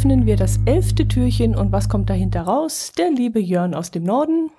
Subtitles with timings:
[0.00, 2.90] Öffnen wir das elfte Türchen und was kommt dahinter raus?
[2.96, 4.50] Der liebe Jörn aus dem Norden.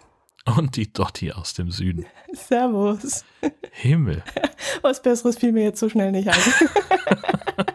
[0.55, 2.05] Und die Dotti aus dem Süden.
[2.31, 3.25] Servus.
[3.71, 4.21] Himmel.
[4.83, 6.37] Was Besseres fiel mir jetzt so schnell nicht ein.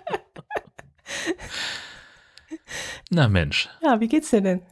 [3.10, 3.69] Na Mensch.
[3.83, 4.62] Ja, wie geht's dir denn?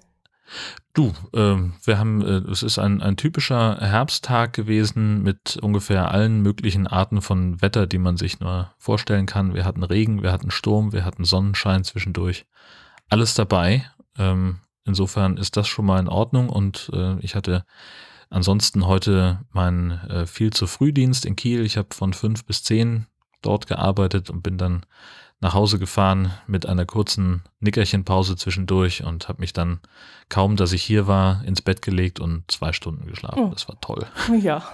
[0.92, 6.42] Du, ähm, wir haben, äh, es ist ein, ein typischer Herbsttag gewesen mit ungefähr allen
[6.42, 9.52] möglichen Arten von Wetter, die man sich nur vorstellen kann.
[9.52, 12.46] Wir hatten Regen, wir hatten Sturm, wir hatten Sonnenschein zwischendurch.
[13.14, 13.88] Alles dabei.
[14.18, 17.64] Ähm, insofern ist das schon mal in Ordnung und äh, ich hatte
[18.28, 21.64] ansonsten heute meinen äh, viel zu Frühdienst in Kiel.
[21.64, 23.06] Ich habe von fünf bis zehn
[23.40, 24.84] dort gearbeitet und bin dann
[25.38, 29.78] nach Hause gefahren mit einer kurzen Nickerchenpause zwischendurch und habe mich dann
[30.28, 33.44] kaum, dass ich hier war, ins Bett gelegt und zwei Stunden geschlafen.
[33.44, 33.50] Oh.
[33.50, 34.04] Das war toll.
[34.42, 34.64] Ja,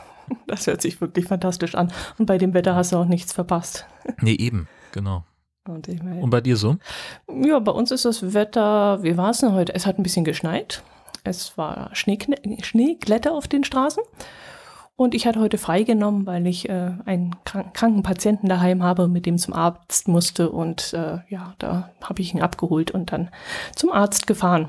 [0.47, 1.93] das hört sich wirklich fantastisch an.
[2.17, 3.84] Und bei dem Wetter hast du auch nichts verpasst.
[4.22, 5.27] Nee, eben, genau.
[5.71, 6.77] Und, ich mein, und bei dir so?
[7.29, 9.75] Ja, bei uns ist das Wetter, wie war es denn heute?
[9.75, 10.83] Es hat ein bisschen geschneit.
[11.25, 14.03] Es war Schneeglätte auf den Straßen.
[14.97, 19.39] Und ich hatte heute freigenommen, weil ich äh, einen kranken Patienten daheim habe, mit dem
[19.39, 20.51] zum Arzt musste.
[20.51, 23.31] Und äh, ja, da habe ich ihn abgeholt und dann
[23.75, 24.69] zum Arzt gefahren.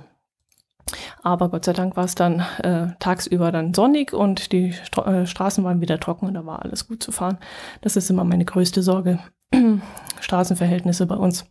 [1.21, 5.27] Aber Gott sei Dank war es dann äh, tagsüber dann sonnig und die Stra äh,
[5.27, 7.37] Straßen waren wieder trocken und da war alles gut zu fahren.
[7.81, 9.19] Das ist immer meine größte Sorge.
[10.21, 11.45] Straßenverhältnisse bei uns.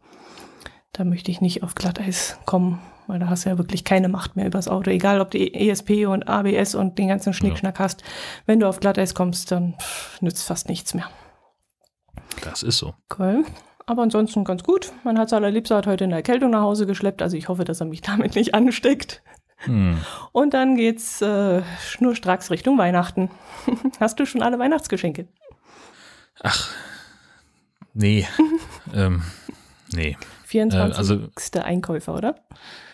[0.92, 4.36] Da möchte ich nicht auf Glatteis kommen weil da hast du ja wirklich keine Macht
[4.36, 4.88] mehr übers Auto.
[4.88, 7.84] Egal, ob du ESP und ABS und den ganzen Schnickschnack ja.
[7.84, 8.04] hast.
[8.46, 11.10] Wenn du auf Glatteis kommst, dann pff, nützt fast nichts mehr.
[12.44, 12.94] Das ist so.
[13.18, 13.44] Cool.
[13.86, 14.92] Aber ansonsten ganz gut.
[15.02, 17.86] Mein Herz allerliebster hat heute eine Erkältung nach Hause geschleppt, also ich hoffe, dass er
[17.86, 19.22] mich damit nicht ansteckt.
[19.64, 19.98] Hm.
[20.30, 23.28] Und dann geht's äh, schnurstracks Richtung Weihnachten.
[24.00, 25.26] Hast du schon alle Weihnachtsgeschenke?
[26.42, 26.70] Ach,
[27.94, 28.26] nee.
[28.94, 29.22] ähm,
[29.92, 30.16] nee.
[30.50, 30.94] 24.
[30.94, 32.34] Äh, also, Einkäufer, oder?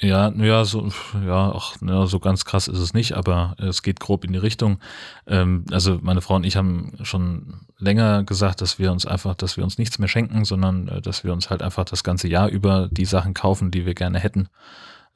[0.00, 0.90] Ja, ja, so,
[1.24, 4.38] ja, ach, ja, so ganz krass ist es nicht, aber es geht grob in die
[4.38, 4.78] Richtung.
[5.26, 9.56] Ähm, also meine Frau und ich haben schon länger gesagt, dass wir uns einfach, dass
[9.56, 12.48] wir uns nichts mehr schenken, sondern äh, dass wir uns halt einfach das ganze Jahr
[12.48, 14.48] über die Sachen kaufen, die wir gerne hätten.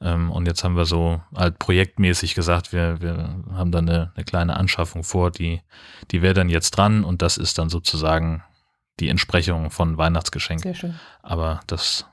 [0.01, 4.25] Ähm, und jetzt haben wir so halt projektmäßig gesagt, wir, wir haben da eine, eine
[4.25, 5.61] kleine Anschaffung vor, die,
[6.09, 8.43] die wäre dann jetzt dran und das ist dann sozusagen
[9.01, 10.73] die Entsprechung von Weihnachtsgeschenken.
[10.73, 10.99] Sehr schön.
[11.21, 12.05] Aber das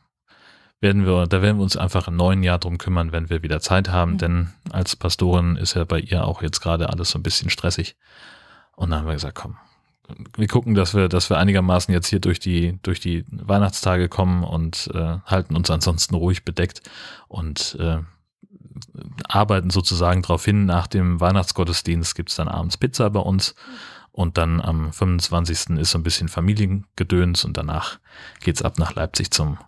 [0.80, 3.60] werden wir, da werden wir uns einfach im neuen Jahr drum kümmern, wenn wir wieder
[3.60, 4.18] Zeit haben, mhm.
[4.18, 7.96] denn als Pastorin ist ja bei ihr auch jetzt gerade alles so ein bisschen stressig.
[8.76, 9.56] Und dann haben wir gesagt, komm,
[10.36, 14.44] wir gucken, dass wir, dass wir einigermaßen jetzt hier durch die, durch die Weihnachtstage kommen
[14.44, 16.82] und äh, halten uns ansonsten ruhig bedeckt
[17.26, 17.98] und äh,
[19.28, 20.64] arbeiten sozusagen darauf hin.
[20.64, 23.54] Nach dem Weihnachtsgottesdienst gibt's dann abends Pizza bei uns.
[24.18, 25.78] Und dann am 25.
[25.78, 28.00] ist so ein bisschen Familiengedöns und danach
[28.40, 29.58] geht's ab nach Leipzig zum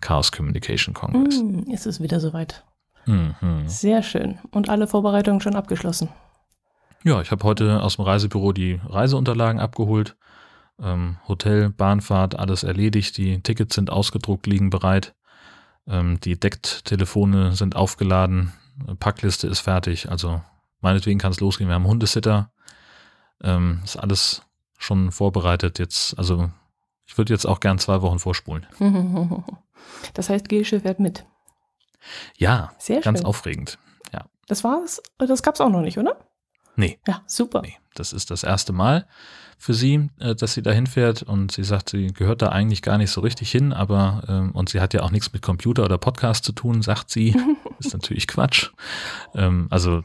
[0.00, 1.40] Chaos Communication Congress.
[1.40, 2.64] Mm, ist es wieder soweit.
[3.06, 3.68] Mhm.
[3.68, 4.40] Sehr schön.
[4.50, 6.08] Und alle Vorbereitungen schon abgeschlossen.
[7.04, 10.16] Ja, ich habe heute aus dem Reisebüro die Reiseunterlagen abgeholt.
[10.82, 13.16] Ähm, Hotel, Bahnfahrt, alles erledigt.
[13.16, 15.14] Die Tickets sind ausgedruckt, liegen bereit.
[15.86, 18.54] Ähm, die Decktelefone sind aufgeladen.
[18.98, 20.10] Packliste ist fertig.
[20.10, 20.42] Also
[20.80, 21.70] meinetwegen kann es losgehen.
[21.70, 22.50] Wir haben Hundesitter.
[23.42, 24.42] Ähm, ist alles
[24.78, 25.78] schon vorbereitet.
[25.78, 26.50] Jetzt, also
[27.06, 28.66] ich würde jetzt auch gern zwei Wochen vorspulen.
[30.14, 31.26] Das heißt, Gesche fährt mit.
[32.38, 33.26] Ja, Sehr ganz schön.
[33.26, 33.78] aufregend.
[34.14, 34.24] Ja.
[34.46, 36.16] Das war's, das gab's auch noch nicht, oder?
[36.76, 36.98] Nee.
[37.06, 37.62] Ja, super.
[37.62, 39.06] Nee, das ist das erste Mal
[39.58, 42.98] für sie, äh, dass sie da hinfährt und sie sagt, sie gehört da eigentlich gar
[42.98, 45.98] nicht so richtig hin, aber ähm, und sie hat ja auch nichts mit Computer oder
[45.98, 47.36] Podcast zu tun, sagt sie.
[47.78, 48.70] ist natürlich Quatsch.
[49.34, 50.02] Ähm, also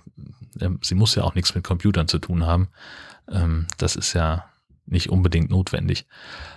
[0.62, 2.68] ähm, sie muss ja auch nichts mit Computern zu tun haben.
[3.32, 4.46] Ähm, das ist ja
[4.86, 6.08] nicht unbedingt notwendig.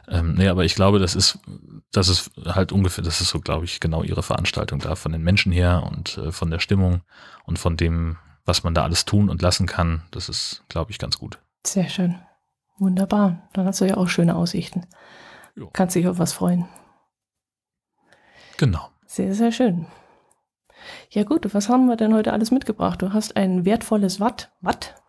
[0.08, 1.38] Ähm, nee, aber ich glaube, das ist,
[1.92, 5.22] das ist halt ungefähr, das ist so, glaube ich, genau ihre Veranstaltung da von den
[5.22, 7.02] Menschen her und äh, von der Stimmung
[7.44, 10.02] und von dem, was man da alles tun und lassen kann.
[10.10, 11.38] Das ist, glaube ich, ganz gut.
[11.66, 12.18] Sehr schön.
[12.78, 13.48] Wunderbar.
[13.52, 14.86] Dann hast du ja auch schöne Aussichten.
[15.54, 15.68] Jo.
[15.72, 16.66] Kannst dich auf was freuen.
[18.56, 18.88] Genau.
[19.06, 19.86] Sehr, sehr schön.
[21.10, 23.02] Ja gut, was haben wir denn heute alles mitgebracht?
[23.02, 24.50] Du hast ein wertvolles Watt.
[24.60, 25.01] Watt?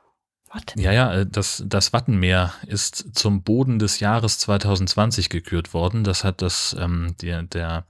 [0.53, 0.73] What?
[0.75, 6.03] Ja, ja, äh, das, das Wattenmeer ist zum Boden des Jahres 2020 gekürt worden.
[6.03, 7.85] Das hat das, ähm, der, der,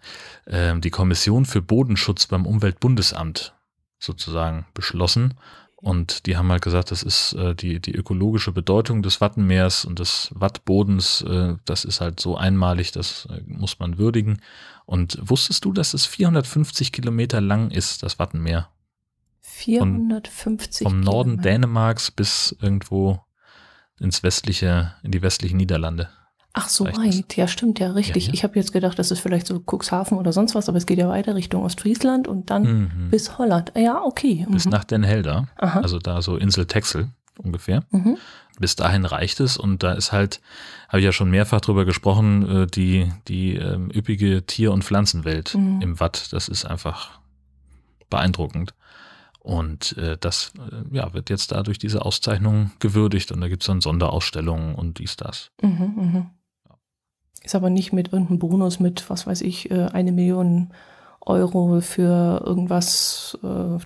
[0.45, 3.53] äh, die Kommission für Bodenschutz beim Umweltbundesamt
[3.99, 5.33] sozusagen beschlossen.
[5.75, 9.99] Und die haben halt gesagt, das ist äh, die, die ökologische Bedeutung des Wattenmeers und
[9.99, 14.41] des Wattbodens, äh, das ist halt so einmalig, das äh, muss man würdigen.
[14.85, 18.69] Und wusstest du, dass es 450 Kilometer lang ist, das Wattenmeer?
[19.63, 21.49] 450 Von, Vom Norden Kilometer.
[21.49, 23.19] Dänemarks bis irgendwo
[23.99, 26.09] ins westliche, in die westlichen Niederlande.
[26.55, 28.25] Ach so weit, ja stimmt, ja richtig.
[28.25, 28.33] Ja, ja.
[28.35, 30.99] Ich habe jetzt gedacht, das ist vielleicht so Cuxhaven oder sonst was, aber es geht
[30.99, 33.09] ja weiter Richtung Ostfriesland und dann Mhm.
[33.09, 33.71] bis Holland.
[33.75, 34.45] Ja, okay.
[34.49, 34.71] Bis Mhm.
[34.71, 35.79] nach Den Helder, Aha.
[35.79, 37.83] also da so Insel Texel ungefähr.
[37.89, 38.17] Mhm.
[38.59, 40.41] Bis dahin reicht es und da ist halt,
[40.89, 45.55] habe ich ja schon mehrfach drüber gesprochen, äh, die, die ähm, üppige Tier- und Pflanzenwelt
[45.55, 45.81] Mhm.
[45.81, 46.31] im Watt.
[46.33, 47.19] Das ist einfach
[48.11, 48.75] beeindruckend.
[49.43, 53.61] Und äh, das äh, ja, wird jetzt da durch diese Auszeichnung gewürdigt und da gibt
[53.63, 55.51] es dann Sonderausstellungen und dies, das.
[55.61, 56.29] Mhm, mhm.
[57.43, 60.71] Ist aber nicht mit irgendeinem Bonus mit, was weiß ich, äh, eine Million
[61.19, 63.79] Euro für irgendwas äh,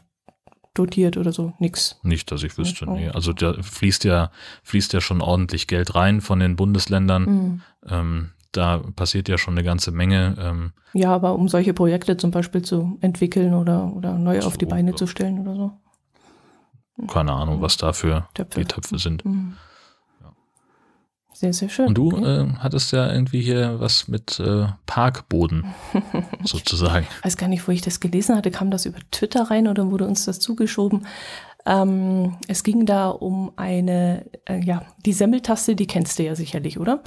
[0.76, 1.54] dotiert oder so.
[1.58, 2.00] Nix.
[2.04, 2.88] Nicht, dass ich wüsste.
[2.88, 3.10] Nee.
[3.10, 4.30] Also da fließt ja,
[4.62, 7.24] fließt ja schon ordentlich Geld rein von den Bundesländern.
[7.24, 7.62] Mhm.
[7.90, 10.36] Ähm, da passiert ja schon eine ganze Menge.
[10.40, 14.66] Ähm, Ja, aber um solche Projekte zum Beispiel zu entwickeln oder, oder neu auf die
[14.66, 15.72] So, Beine zu stellen oder so.
[17.08, 18.60] keine Ahnung, was da für Töpfe.
[18.60, 19.24] die Töpfe sind.
[19.24, 19.56] Mhm.
[20.22, 20.32] Ja.
[21.34, 21.88] Sehr, sehr schön.
[21.88, 22.26] Und du Okay.
[22.42, 25.66] äh, hattest ja irgendwie hier was mit äh, Parkboden
[26.44, 27.06] sozusagen.
[27.24, 28.50] weiß gar nicht, wo ich das gelesen hatte.
[28.52, 31.06] Kam das über Twitter rein oder wurde uns das zugeschoben?
[31.68, 36.80] Ähm, es ging da um eine, äh, ja, die Semmeltaste, die kennst du ja sicherlich,
[36.80, 37.02] oder?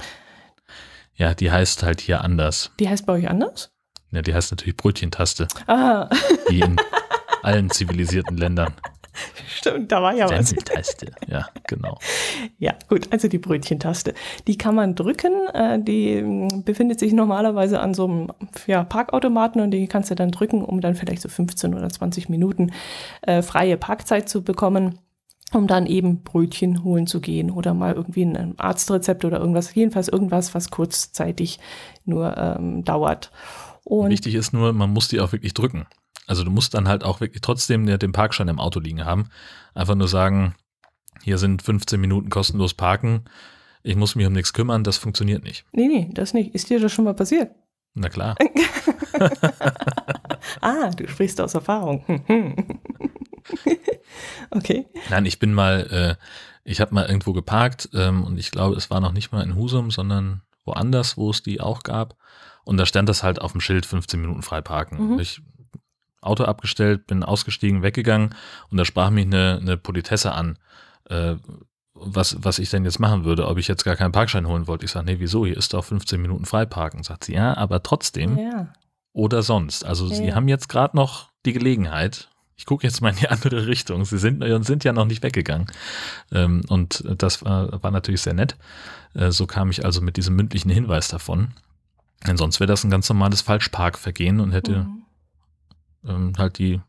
[1.21, 2.71] Ja, die heißt halt hier anders.
[2.79, 3.69] Die heißt bei euch anders?
[4.09, 6.09] Ja, die heißt natürlich Brötchentaste, Ah,
[6.49, 6.77] wie in
[7.43, 8.73] allen zivilisierten Ländern.
[9.47, 10.49] stimmt, da war ja was.
[10.49, 11.99] Semmeltaste, ja, genau.
[12.57, 14.15] Ja, gut, also die Brötchentaste.
[14.47, 15.31] Die kann man drücken.
[15.53, 18.31] Äh, die ähm, befindet sich normalerweise an so einem
[18.65, 22.29] ja, Parkautomaten und die kannst du dann drücken, um dann vielleicht so 15 oder 20
[22.29, 22.71] Minuten
[23.21, 24.97] äh, freie Parkzeit zu bekommen,
[25.53, 29.73] um dann eben Brötchen holen zu gehen oder mal irgendwie ein Arztrezept oder irgendwas.
[29.73, 31.59] Jedenfalls irgendwas, was kurzzeitig
[32.05, 33.31] nur ähm, dauert.
[33.83, 35.85] Und Wichtig ist nur, man muss die auch wirklich drücken.
[36.27, 39.29] Also du musst dann halt auch wirklich trotzdem den Parkschein im Auto liegen haben.
[39.73, 40.55] Einfach nur sagen,
[41.23, 43.25] hier sind 15 Minuten kostenlos parken.
[43.83, 45.65] Ich muss mich um nichts kümmern, das funktioniert nicht.
[45.73, 46.53] nee, nee, das nicht.
[46.53, 47.51] Ist dir das schon mal passiert?
[47.93, 48.35] Na klar.
[50.61, 52.03] Ah, du sprichst aus Erfahrung.
[54.51, 54.85] okay.
[55.09, 56.25] Nein, ich bin mal, äh,
[56.63, 59.55] ich habe mal irgendwo geparkt ähm, und ich glaube, es war noch nicht mal in
[59.55, 62.15] Husum, sondern woanders, wo es die auch gab.
[62.63, 65.13] Und da stand das halt auf dem Schild 15 Minuten frei parken.
[65.13, 65.19] Mhm.
[65.19, 65.41] Ich
[66.21, 68.35] Auto abgestellt, bin ausgestiegen, weggegangen
[68.69, 70.59] und da sprach mich eine, eine Politesse an,
[71.09, 71.35] äh,
[71.93, 74.85] was, was ich denn jetzt machen würde, ob ich jetzt gar keinen Parkschein holen wollte.
[74.85, 75.45] Ich sage, nee, wieso?
[75.45, 77.03] Hier ist doch 15 Minuten frei parken.
[77.03, 78.73] Sagt sie, ja, aber trotzdem Ja.
[79.13, 79.85] oder sonst.
[79.85, 82.29] Also Ja, sie haben jetzt gerade noch die Gelegenheit.
[82.61, 84.05] Ich gucke jetzt mal in die andere Richtung.
[84.05, 85.65] Sie sind, sind ja noch nicht weggegangen.
[86.31, 88.55] Ähm, und das war, war natürlich sehr nett.
[89.15, 91.55] Äh, so kam ich also mit diesem mündlichen Hinweis davon.
[92.27, 95.03] Denn sonst wäre das ein ganz normales Falschparkvergehen und hätte Mhm.
[96.07, 96.79] ähm, halt die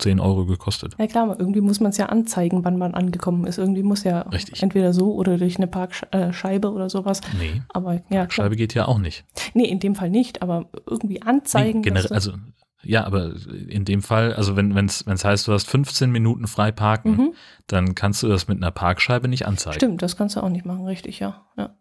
[0.00, 0.96] 10 Euro gekostet.
[0.98, 3.58] Ja klar, aber irgendwie muss man es ja anzeigen, wann man angekommen ist.
[3.58, 4.60] Irgendwie muss ja Richtig.
[4.60, 7.20] entweder so oder durch eine Parkscheibe oder sowas.
[7.38, 8.30] Nee, Aber ja, klar.
[8.46, 9.24] Scheibe geht ja auch nicht.
[9.54, 11.82] Nee, in dem Fall nicht, aber irgendwie Nee, anzeigen.
[11.82, 12.42] generell, dass du- also
[12.84, 13.34] ja, aber
[13.68, 17.34] in dem Fall, also wenn es heißt, du hast 15 Minuten frei parken, mhm.
[17.66, 19.76] dann kannst du das mit einer Parkscheibe nicht anzeigen.
[19.76, 21.46] Stimmt, das kannst du auch nicht machen, richtig, ja.
[21.56, 21.74] Ja,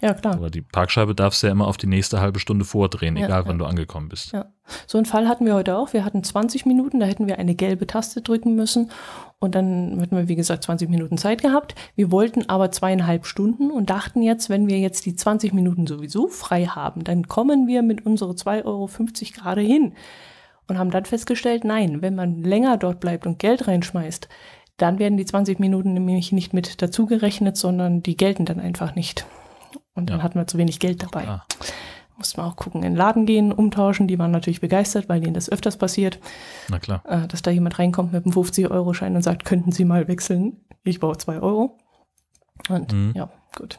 [0.00, 0.34] ja klar.
[0.34, 3.42] Aber die Parkscheibe darfst du ja immer auf die nächste halbe Stunde vordrehen, Ja, egal
[3.42, 3.48] ja.
[3.48, 4.32] wann du angekommen bist.
[4.32, 4.46] Ja.
[4.86, 5.92] So einen Fall hatten wir heute auch.
[5.92, 8.90] Wir hatten 20 Minuten, da hätten wir eine gelbe Taste drücken müssen.
[9.38, 11.74] Und dann hätten wir, wie gesagt, 20 Minuten Zeit gehabt.
[11.94, 16.28] Wir wollten aber zweieinhalb Stunden und dachten jetzt, wenn wir jetzt die 20 Minuten sowieso
[16.28, 18.88] frei haben, dann kommen wir mit unsere 2,50 Euro
[19.34, 19.94] gerade hin.
[20.66, 24.28] Und haben dann festgestellt, nein, wenn man länger dort bleibt und Geld reinschmeißt,
[24.76, 29.24] dann werden die 20 Minuten nämlich nicht mit dazugerechnet, sondern die gelten dann einfach nicht.
[29.98, 30.22] Und dann Ja.
[30.24, 31.26] hatten wir zu wenig Geld dabei.
[31.28, 31.44] Ah,
[32.16, 34.08] Mussten wir auch gucken, in den Laden gehen, umtauschen.
[34.08, 36.18] Die waren natürlich begeistert, weil ihnen das öfters passiert,
[36.68, 37.02] na klar.
[37.06, 40.56] äh, dass da jemand reinkommt mit einem 50-Euro-Schein und sagt, könnten Sie mal wechseln?
[40.82, 41.76] Ich brauche 2 Euro.
[42.68, 43.12] Und Mhm.
[43.14, 43.78] ja, gut.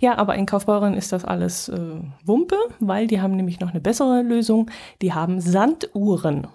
[0.00, 1.78] Ja, aber in Kaufbeuren ist das alles äh,
[2.24, 4.70] Wumpe, weil die haben nämlich noch eine bessere Lösung.
[5.02, 6.46] Die haben Sanduhren.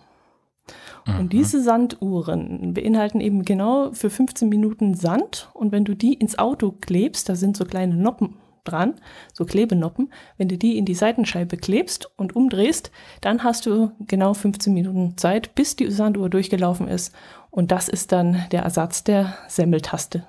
[1.06, 1.20] Mhm.
[1.20, 5.50] Und diese Sanduhren beinhalten eben genau für 15 Minuten Sand.
[5.54, 8.96] Und wenn du die ins Auto klebst, da sind so kleine Noppen dran,
[9.34, 10.12] so Klebenoppen.
[10.38, 12.92] Wenn du die in die Seitenscheibe klebst und umdrehst,
[13.22, 17.16] dann hast du genau 15 Minuten Zeit, bis die Sanduhr durchgelaufen ist.
[17.50, 20.26] Und das ist dann der Ersatz der Semmeltaste.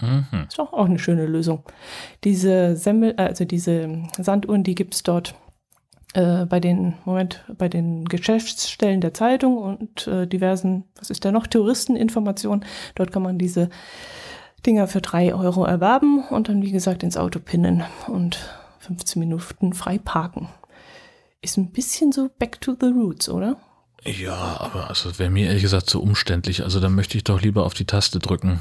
[0.00, 0.46] Mhm.
[0.48, 1.62] Ist doch auch eine schöne Lösung.
[2.24, 5.34] Diese Semmel, äh, also diese Sanduhren, die gibt es dort
[6.14, 11.32] äh, bei den, Moment, bei den Geschäftsstellen der Zeitung und äh, diversen, was ist da
[11.32, 12.64] noch, Touristeninformationen.
[12.94, 13.70] Dort kann man diese
[14.66, 18.38] Dinger für drei Euro erwerben und dann, wie gesagt, ins Auto pinnen und
[18.80, 20.48] 15 Minuten frei parken.
[21.40, 23.56] Ist ein bisschen so back to the roots, oder?
[24.04, 26.62] Ja, aber also wäre mir ehrlich gesagt zu umständlich.
[26.62, 28.60] Also da möchte ich doch lieber auf die Taste drücken.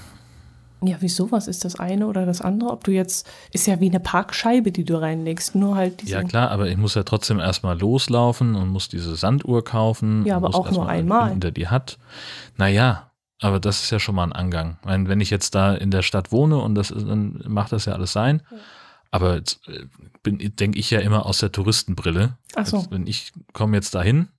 [0.84, 1.32] Ja, wieso?
[1.32, 2.70] Was ist das eine oder das andere?
[2.70, 6.14] Ob du jetzt, ist ja wie eine Parkscheibe, die du reinlegst, nur halt diese.
[6.14, 10.26] Ja klar, aber ich muss ja trotzdem erstmal loslaufen und muss diese Sanduhr kaufen.
[10.26, 11.36] Ja, aber auch nur einmal.
[11.38, 11.98] Der die hat.
[12.58, 13.12] Naja,
[13.42, 14.78] aber das ist ja schon mal ein Angang.
[14.82, 17.72] Ich meine, wenn ich jetzt da in der Stadt wohne und das ist, dann macht
[17.72, 18.42] das ja alles sein.
[19.12, 22.38] Aber jetzt äh, denke ich ja immer aus der Touristenbrille.
[22.56, 22.78] Ach so.
[22.78, 24.30] Jetzt, wenn ich komme jetzt dahin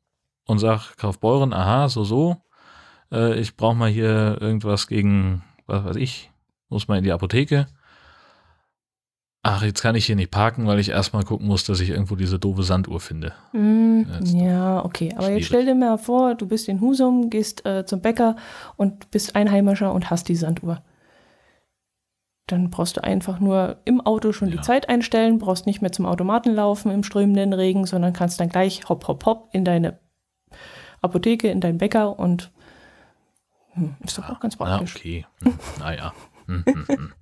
[0.47, 2.43] und sage, Kaufbeuren, aha, so, so,
[3.13, 6.31] äh, ich brauche mal hier irgendwas gegen, was weiß ich,
[6.69, 7.67] muss mal in die Apotheke.
[9.49, 12.17] Ach, jetzt kann ich hier nicht parken, weil ich erstmal gucken muss, dass ich irgendwo
[12.17, 13.33] diese doofe Sanduhr finde.
[13.53, 14.03] Mm,
[14.35, 15.13] Ja, ja, okay.
[15.13, 15.39] Aber schwierig.
[15.43, 18.35] jetzt stell dir mal vor, du bist in Husum, gehst äh, zum Bäcker
[18.77, 20.83] und bist Einheimischer und hast die Sanduhr.
[22.49, 24.63] Dann brauchst du einfach nur im Auto schon die Ja.
[24.63, 28.89] Zeit einstellen, brauchst nicht mehr zum Automaten laufen im strömenden Regen, sondern kannst dann gleich
[28.89, 29.99] hopp, hopp, hopp in deine
[31.03, 32.51] Apotheke, in deinen Bäcker und
[33.75, 34.97] hm, ist doch auch ganz praktisch.
[34.97, 35.27] okay.
[35.43, 36.13] Hm, naja.
[36.47, 37.13] Hm, hm, hm.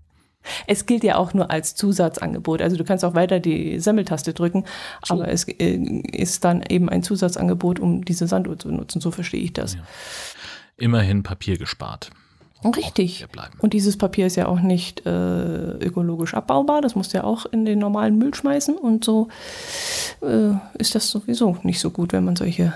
[0.67, 2.63] Es gilt ja auch nur als Zusatzangebot.
[2.63, 4.65] Also du kannst auch weiter die Sammeltaste drücken,
[5.05, 5.15] So.
[5.15, 5.77] aber es äh,
[6.13, 9.01] ist dann eben ein Zusatzangebot, um diese Sanduhr zu nutzen.
[9.01, 9.75] So verstehe ich das.
[9.75, 9.81] Ja.
[10.77, 12.11] Immerhin Papier gespart.
[12.65, 13.27] Richtig.
[13.59, 16.81] Und dieses Papier ist ja auch nicht äh, ökologisch abbaubar.
[16.81, 18.77] Das musst du ja auch in den normalen Müll schmeißen.
[18.77, 19.29] Und so
[20.23, 22.73] äh, ist das sowieso nicht so gut, wenn man solche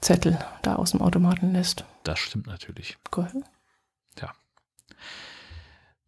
[0.00, 1.84] Zettel da aus dem Automaten lässt.
[2.04, 2.96] Das stimmt natürlich.
[3.16, 3.28] Cool.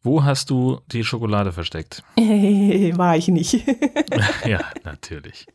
[0.06, 2.04] Wo hast du die Schokolade versteckt?
[2.16, 3.66] War ich nicht.
[4.46, 5.48] ja, natürlich.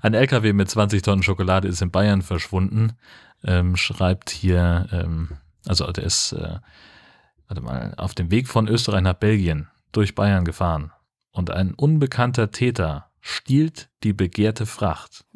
[0.00, 2.94] Ein LKW mit 20 Tonnen Schokolade ist in Bayern verschwunden.
[3.44, 6.60] Ähm, schreibt hier, ähm, also der ist, äh,
[7.46, 10.90] warte mal, auf dem Weg von Österreich nach Belgien durch Bayern gefahren.
[11.30, 15.26] Und ein unbekannter Täter stiehlt die begehrte Fracht.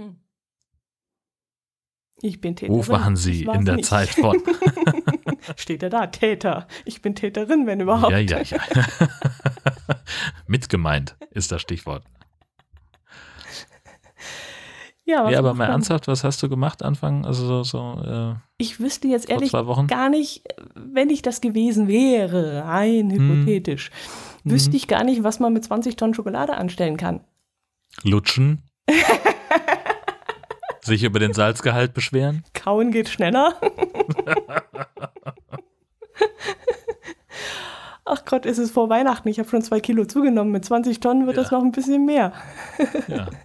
[2.23, 2.79] Ich bin Täterin.
[2.79, 3.89] Wo waren Sie in der nicht.
[3.89, 4.43] Zeit von?
[5.57, 6.67] Steht er da, Täter.
[6.85, 8.13] Ich bin Täterin, wenn überhaupt.
[8.13, 8.59] Ja, ja, ja.
[10.47, 12.05] Mitgemeint ist das Stichwort.
[15.05, 15.71] Ja, Ja, aber mal man?
[15.73, 19.67] ernsthaft, was hast du gemacht Anfang, also so, so äh, Ich wüsste jetzt ehrlich zwei
[19.67, 19.89] Wochen?
[19.89, 20.45] gar nicht,
[20.77, 23.91] wenn ich das gewesen wäre, rein hypothetisch,
[24.45, 24.77] wüsste Mhm.
[24.77, 27.21] ich gar nicht, was man mit 20 Tonnen Schokolade anstellen kann.
[28.05, 28.63] Lutschen?
[30.85, 32.45] Sich über den Salzgehalt beschweren?
[32.55, 33.55] Kauen geht schneller.
[38.05, 39.29] Ach Gott, ist es vor Weihnachten.
[39.29, 40.51] Ich habe schon zwei Kilo zugenommen.
[40.51, 41.43] Mit 20 Tonnen wird Ja.
[41.45, 42.33] das noch ein bisschen mehr.
[43.09, 43.29] Ja.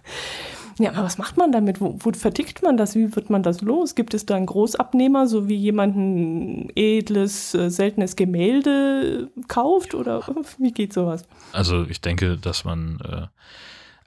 [0.80, 1.80] Ja, aber was macht man damit?
[1.80, 2.94] Wo, wo vertickt man das?
[2.94, 3.96] Wie wird man das los?
[3.96, 9.96] Gibt es da einen Großabnehmer, so wie jemand ein edles, äh, seltenes Gemälde kauft?
[9.96, 10.22] Oder
[10.58, 11.24] wie geht sowas?
[11.50, 13.26] Also ich denke, dass man, äh,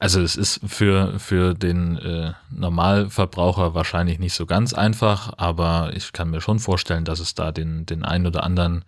[0.01, 6.11] also es ist für, für den äh, Normalverbraucher wahrscheinlich nicht so ganz einfach, aber ich
[6.11, 8.83] kann mir schon vorstellen, dass es da den, den einen oder anderen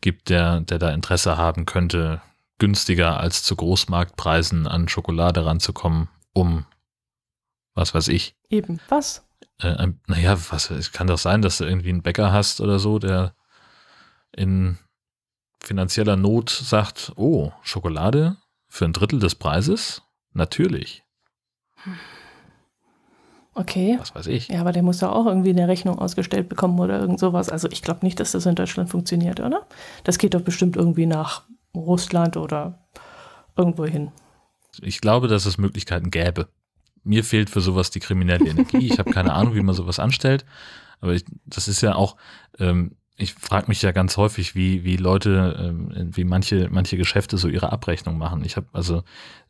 [0.00, 2.20] gibt, der, der da Interesse haben könnte,
[2.58, 6.66] günstiger als zu Großmarktpreisen an Schokolade ranzukommen, um
[7.74, 9.24] was weiß ich, Eben, was?
[9.60, 12.78] äh, ein- naja, was, es kann doch sein, dass du irgendwie einen Bäcker hast oder
[12.78, 13.34] so, der
[14.36, 14.78] in
[15.62, 18.36] finanzieller Not sagt, oh, Schokolade
[18.68, 20.02] für ein Drittel des Preises?
[20.38, 21.02] Natürlich,
[23.54, 23.96] Okay.
[23.98, 24.46] was weiß ich.
[24.48, 27.48] Ja, aber der muss ja auch irgendwie eine Rechnung ausgestellt bekommen oder irgend sowas.
[27.48, 29.66] Also ich glaube nicht, dass das in Deutschland funktioniert, oder?
[30.04, 31.42] Das geht doch bestimmt irgendwie nach
[31.74, 32.86] Russland oder
[33.56, 34.12] irgendwo hin.
[34.80, 36.46] Ich glaube, dass es Möglichkeiten gäbe.
[37.02, 38.86] Mir fehlt für sowas die kriminelle Energie.
[38.86, 40.44] Ich habe keine Ahnung, wie man sowas anstellt.
[41.00, 42.16] Aber ich, das ist ja auch,
[42.60, 47.36] ähm, ich frage mich ja ganz häufig, wie, wie Leute, ähm, wie manche, manche Geschäfte
[47.36, 48.44] so ihre Abrechnung machen.
[48.44, 49.02] Ich habe also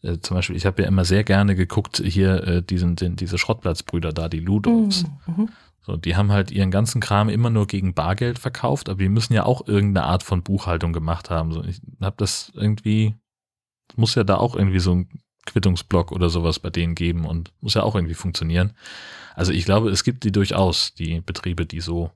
[0.02, 3.36] äh, zum Beispiel, ich habe ja immer sehr gerne geguckt, hier äh, diesen, den, diese
[3.36, 5.04] Schrottplatzbrüder da, die Ludolfs.
[5.26, 5.50] Mhm.
[5.82, 9.34] So, die haben halt ihren ganzen Kram immer nur gegen Bargeld verkauft, aber die müssen
[9.34, 11.52] ja auch irgendeine Art von Buchhaltung gemacht haben.
[11.52, 13.16] So, ich habe das irgendwie,
[13.96, 15.08] muss ja da auch irgendwie so ein
[15.44, 18.72] Quittungsblock oder sowas bei denen geben und muss ja auch irgendwie funktionieren.
[19.34, 22.10] Also ich glaube, es gibt die durchaus, die Betriebe, die so,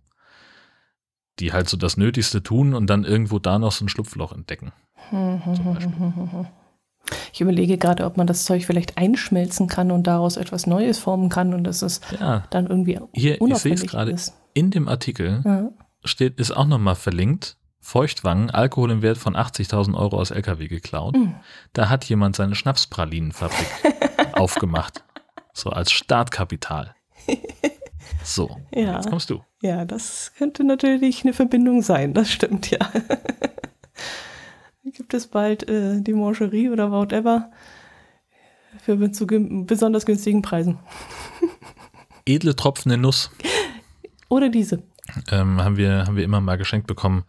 [1.38, 4.72] die halt so das Nötigste tun und dann irgendwo da noch so ein Schlupfloch entdecken.
[7.32, 11.28] Ich überlege gerade, ob man das Zeug vielleicht einschmelzen kann und daraus etwas Neues formen
[11.28, 14.14] kann und dass es Ja, dann irgendwie Hier, ich sehe es gerade.
[14.54, 15.70] in dem Artikel Ja.
[16.04, 21.16] steht, ist auch nochmal verlinkt, Feuchtwangen, Alkohol im Wert von 80.000 Euro aus LKW geklaut.
[21.16, 21.34] Mhm.
[21.72, 23.66] Da hat jemand seine Schnapspralinenfabrik
[24.34, 25.02] aufgemacht.
[25.52, 26.94] So als Startkapital.
[28.22, 28.94] So, Ja.
[28.96, 29.42] jetzt kommst du.
[29.62, 32.80] Ja, das könnte natürlich eine Verbindung sein, das stimmt ja.
[34.84, 37.48] Gibt es bald äh, die Mancherie oder whatever
[38.82, 40.80] für zu besonders günstigen Preisen?
[42.26, 43.30] Edle tropfende Nuss
[44.28, 44.82] Oder diese.
[45.30, 47.22] ähm, haben, wir, haben wir immer mal geschenkt bekommen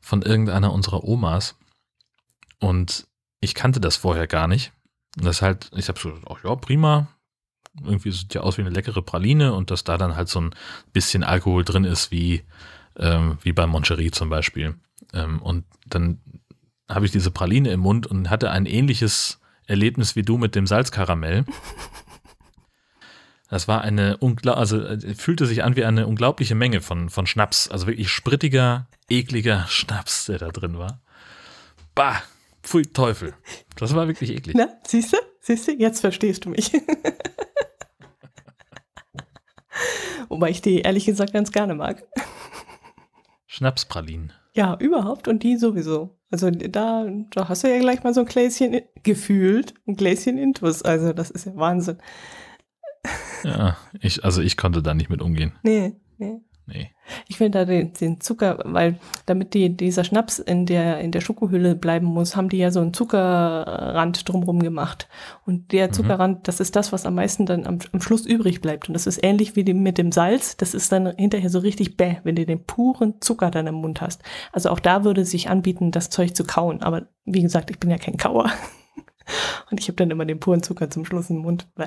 [0.00, 1.58] von irgendeiner unserer Omas.
[2.58, 3.06] Und
[3.40, 4.72] ich kannte das vorher gar nicht.
[5.18, 7.08] Und das halt, ich habe so, ach ja, prima.
[7.84, 10.50] Irgendwie sieht ja aus wie eine leckere Praline und dass da dann halt so ein
[10.92, 12.42] bisschen Alkohol drin ist, wie,
[12.98, 14.74] ähm, wie bei Moncherie zum Beispiel.
[15.12, 16.20] Ähm, und dann
[16.88, 20.66] habe ich diese Praline im Mund und hatte ein ähnliches Erlebnis wie du mit dem
[20.66, 21.44] Salzkaramell.
[23.48, 27.68] Das war eine, also äh, fühlte sich an wie eine unglaubliche Menge von, von Schnaps.
[27.68, 31.00] Also wirklich sprittiger, ekliger Schnaps, der da drin war.
[31.94, 32.22] Bah,
[32.62, 33.34] pfui Teufel.
[33.76, 34.56] Das war wirklich eklig.
[34.58, 35.18] Na, siehst du?
[35.40, 35.72] Siehst du?
[35.72, 36.72] Jetzt verstehst du mich.
[40.28, 42.04] Wobei ich die ehrlich gesagt ganz gerne mag.
[43.46, 44.32] Schnapspralinen.
[44.54, 46.16] Ja, überhaupt und die sowieso.
[46.30, 50.82] Also da, da hast du ja gleich mal so ein Gläschen gefühlt, ein Gläschen Intus.
[50.82, 51.98] Also das ist ja Wahnsinn.
[53.44, 55.52] Ja, ich, also ich konnte da nicht mit umgehen.
[55.62, 56.40] Nee, nee.
[56.68, 56.90] Nee.
[57.28, 61.20] Ich will da den, den, Zucker, weil damit die, dieser Schnaps in der, in der
[61.20, 65.08] Schokohülle bleiben muss, haben die ja so einen Zuckerrand drumrum gemacht.
[65.44, 65.92] Und der mhm.
[65.92, 66.42] Zuckerrand, mhm.
[66.42, 68.88] das ist das, was am meisten dann am, am Schluss übrig bleibt.
[68.88, 70.56] Und das ist ähnlich wie die, mit dem Salz.
[70.56, 74.00] Das ist dann hinterher so richtig bäh, wenn du den puren Zucker dann im Mund
[74.00, 74.22] hast.
[74.50, 76.82] Also auch da würde sich anbieten, das Zeug zu kauen.
[76.82, 78.50] Aber wie gesagt, ich bin ja kein Kauer.
[79.70, 81.68] Und ich habe dann immer den puren Zucker zum Schluss im Mund.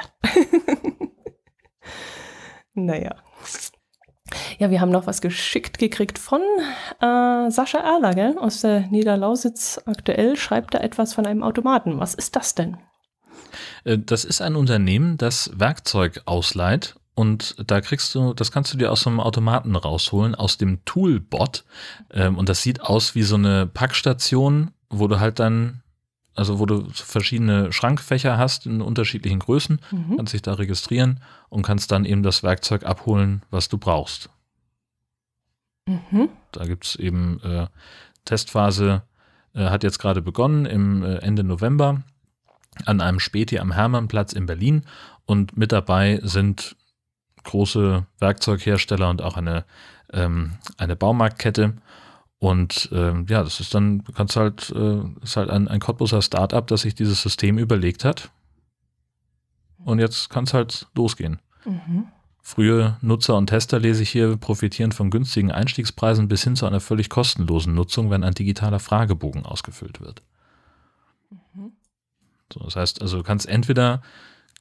[2.74, 3.15] naja.
[4.57, 6.41] Ja, wir haben noch was geschickt gekriegt von
[7.01, 8.38] äh, Sascha Erler, gell?
[8.38, 10.36] aus der Niederlausitz aktuell.
[10.36, 12.00] Schreibt da etwas von einem Automaten.
[12.00, 12.77] Was ist das denn?
[13.83, 18.77] Äh, das ist ein Unternehmen, das Werkzeug ausleiht und da kriegst du, das kannst du
[18.77, 21.65] dir aus so einem Automaten rausholen, aus dem Toolbot.
[22.12, 25.83] Ähm, und das sieht aus wie so eine Packstation, wo du halt dann
[26.36, 30.17] also wo du verschiedene Schrankfächer hast in unterschiedlichen Größen, mhm.
[30.17, 34.30] kannst dich da registrieren und kannst dann eben das Werkzeug abholen, was du brauchst.
[35.86, 36.30] Mhm.
[36.51, 37.67] Da gibt es eben äh,
[38.25, 39.03] Testphase,
[39.53, 42.03] äh, hat jetzt gerade begonnen im äh, Ende November
[42.86, 44.84] an einem Späti am Hermannplatz in Berlin
[45.25, 46.75] und mit dabei sind
[47.43, 49.65] große Werkzeughersteller und auch eine,
[50.13, 51.73] ähm, eine Baumarktkette
[52.39, 56.21] und ähm, ja, das ist dann, du kannst halt, äh, ist halt ein, ein Cottbuser
[56.21, 58.32] Startup, das sich dieses System überlegt hat.
[59.84, 61.39] Und jetzt kann es halt losgehen.
[61.65, 62.08] Mhm.
[62.41, 66.80] Frühe Nutzer und Tester, lese ich hier, profitieren von günstigen Einstiegspreisen bis hin zu einer
[66.80, 70.23] völlig kostenlosen Nutzung, wenn ein digitaler Fragebogen ausgefüllt wird.
[71.30, 71.73] Mhm.
[72.54, 74.02] So, das heißt, also du kannst entweder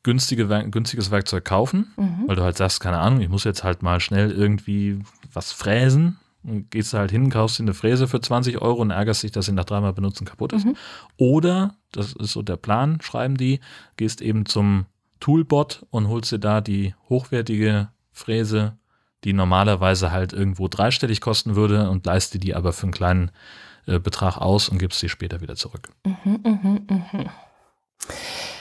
[0.02, 2.24] günstige, günstiges Werkzeug kaufen, mhm.
[2.26, 4.98] weil du halt sagst, keine Ahnung, ich muss jetzt halt mal schnell irgendwie
[5.32, 8.90] was fräsen und gehst du halt hin, kaufst dir eine Fräse für 20 Euro und
[8.90, 10.66] ärgerst dich, dass sie nach dreimal benutzen kaputt ist.
[10.66, 10.76] Mhm.
[11.16, 13.60] Oder, das ist so der Plan, schreiben die,
[13.96, 14.86] gehst eben zum
[15.20, 18.76] Toolbot und holst dir da die hochwertige Fräse,
[19.24, 23.30] die normalerweise halt irgendwo dreistellig kosten würde und leist dir die aber für einen kleinen
[23.86, 25.88] äh, Betrag aus und gibst sie später wieder zurück.
[26.04, 27.32] Mhm, mh, mh.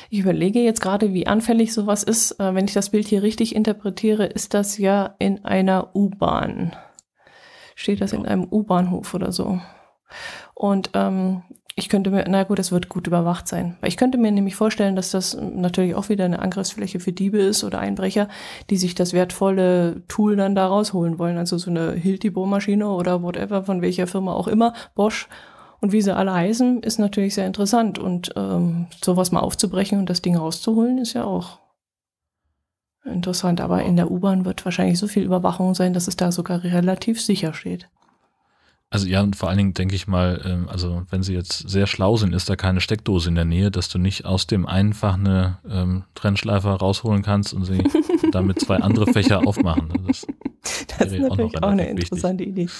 [0.09, 2.39] Ich überlege jetzt gerade, wie anfällig sowas ist.
[2.39, 6.75] Äh, wenn ich das Bild hier richtig interpretiere, ist das ja in einer U-Bahn
[7.77, 9.61] steht das in einem U-Bahnhof oder so.
[10.55, 11.43] Und ähm,
[11.75, 13.77] ich könnte mir, na gut, das wird gut überwacht sein.
[13.81, 17.37] Weil ich könnte mir nämlich vorstellen, dass das natürlich auch wieder eine Angriffsfläche für Diebe
[17.37, 18.29] ist oder Einbrecher,
[18.71, 21.37] die sich das wertvolle Tool dann da rausholen wollen.
[21.37, 25.29] Also so eine Hilti-Bohrmaschine oder whatever, von welcher Firma auch immer, Bosch
[25.79, 27.99] und wie sie alle heißen, ist natürlich sehr interessant.
[27.99, 31.59] Und ähm, sowas mal aufzubrechen und das Ding rauszuholen, ist ja auch
[33.11, 36.63] Interessant, aber in der U-Bahn wird wahrscheinlich so viel Überwachung sein, dass es da sogar
[36.63, 37.87] relativ sicher steht.
[38.89, 41.87] Also ja, und vor allen Dingen denke ich mal, ähm, also wenn sie jetzt sehr
[41.87, 45.15] schlau sind, ist da keine Steckdose in der Nähe, dass du nicht aus dem einfach
[45.15, 47.83] eine ähm, Trennschleifer rausholen kannst und sie
[48.31, 49.89] damit zwei andere Fächer aufmachen.
[50.07, 50.25] Das,
[50.97, 52.63] das ist natürlich auch, auch eine interessante wichtig.
[52.63, 52.71] Idee.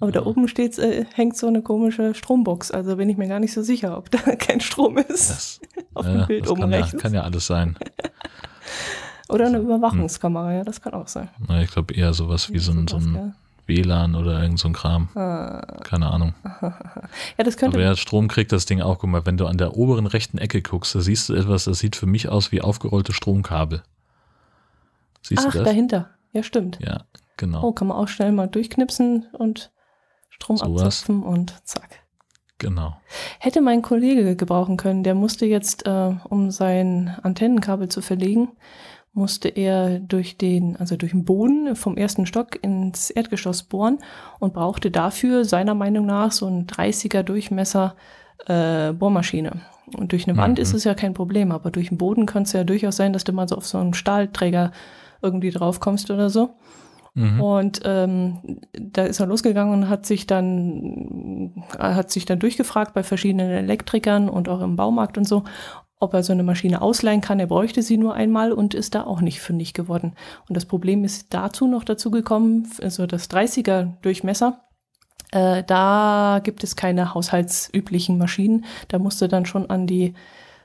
[0.00, 0.20] Aber ja.
[0.20, 2.72] da oben steht, äh, hängt so eine komische Strombox.
[2.72, 5.30] Also bin ich mir gar nicht so sicher, ob da kein Strom ist.
[5.30, 5.60] Das,
[5.94, 6.92] auf dem Bild oben kann rechts.
[6.92, 7.76] Ja, kann ja alles sein.
[9.32, 11.28] Oder eine also, Überwachungskamera, ja, das kann auch sein.
[11.48, 13.34] Na, ich glaube eher sowas wie so ein, so ein.
[13.66, 15.08] WLAN oder irgend so ein Kram.
[15.14, 15.60] Ah.
[15.84, 16.34] Keine Ahnung.
[16.62, 17.78] ja, das könnte.
[17.78, 18.98] Aber ja, Strom kriegt das Ding auch.
[18.98, 21.78] Guck mal, wenn du an der oberen rechten Ecke guckst, da siehst du etwas, das
[21.78, 23.82] sieht für mich aus wie aufgerollte Stromkabel.
[25.22, 25.68] Siehst Ach, du das?
[25.68, 26.10] dahinter.
[26.32, 26.78] Ja, stimmt.
[26.82, 27.04] Ja,
[27.36, 27.62] genau.
[27.62, 29.70] Oh, kann man auch schnell mal durchknipsen und
[30.30, 32.00] Strom so abzapfen und zack.
[32.58, 32.96] Genau.
[33.38, 38.50] Hätte mein Kollege gebrauchen können, der musste jetzt, äh, um sein Antennenkabel zu verlegen,
[39.14, 43.98] musste er durch den, also durch den Boden vom ersten Stock ins Erdgeschoss bohren
[44.38, 47.94] und brauchte dafür seiner Meinung nach so ein 30er Durchmesser
[48.46, 49.60] äh, Bohrmaschine.
[49.96, 50.62] Und durch eine Wand mhm.
[50.62, 53.24] ist es ja kein Problem, aber durch den Boden könnte es ja durchaus sein, dass
[53.24, 54.72] du mal so auf so einen Stahlträger
[55.20, 56.54] irgendwie drauf kommst oder so.
[57.14, 57.40] Mhm.
[57.42, 63.02] Und ähm, da ist er losgegangen und hat sich dann hat sich dann durchgefragt bei
[63.02, 65.44] verschiedenen Elektrikern und auch im Baumarkt und so,
[66.02, 67.40] ob er so eine Maschine ausleihen kann.
[67.40, 70.14] Er bräuchte sie nur einmal und ist da auch nicht fündig geworden.
[70.48, 74.60] Und das Problem ist dazu noch dazu gekommen, also das 30er Durchmesser.
[75.30, 78.64] Äh, da gibt es keine haushaltsüblichen Maschinen.
[78.88, 80.14] Da musste dann schon an die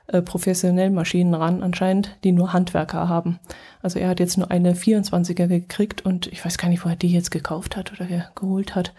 [0.08, 3.38] äh, professionellen Maschinen ran, anscheinend, die nur Handwerker haben.
[3.80, 6.96] Also er hat jetzt nur eine 24er gekriegt und ich weiß gar nicht, wo er
[6.96, 8.92] die jetzt gekauft hat oder geholt hat.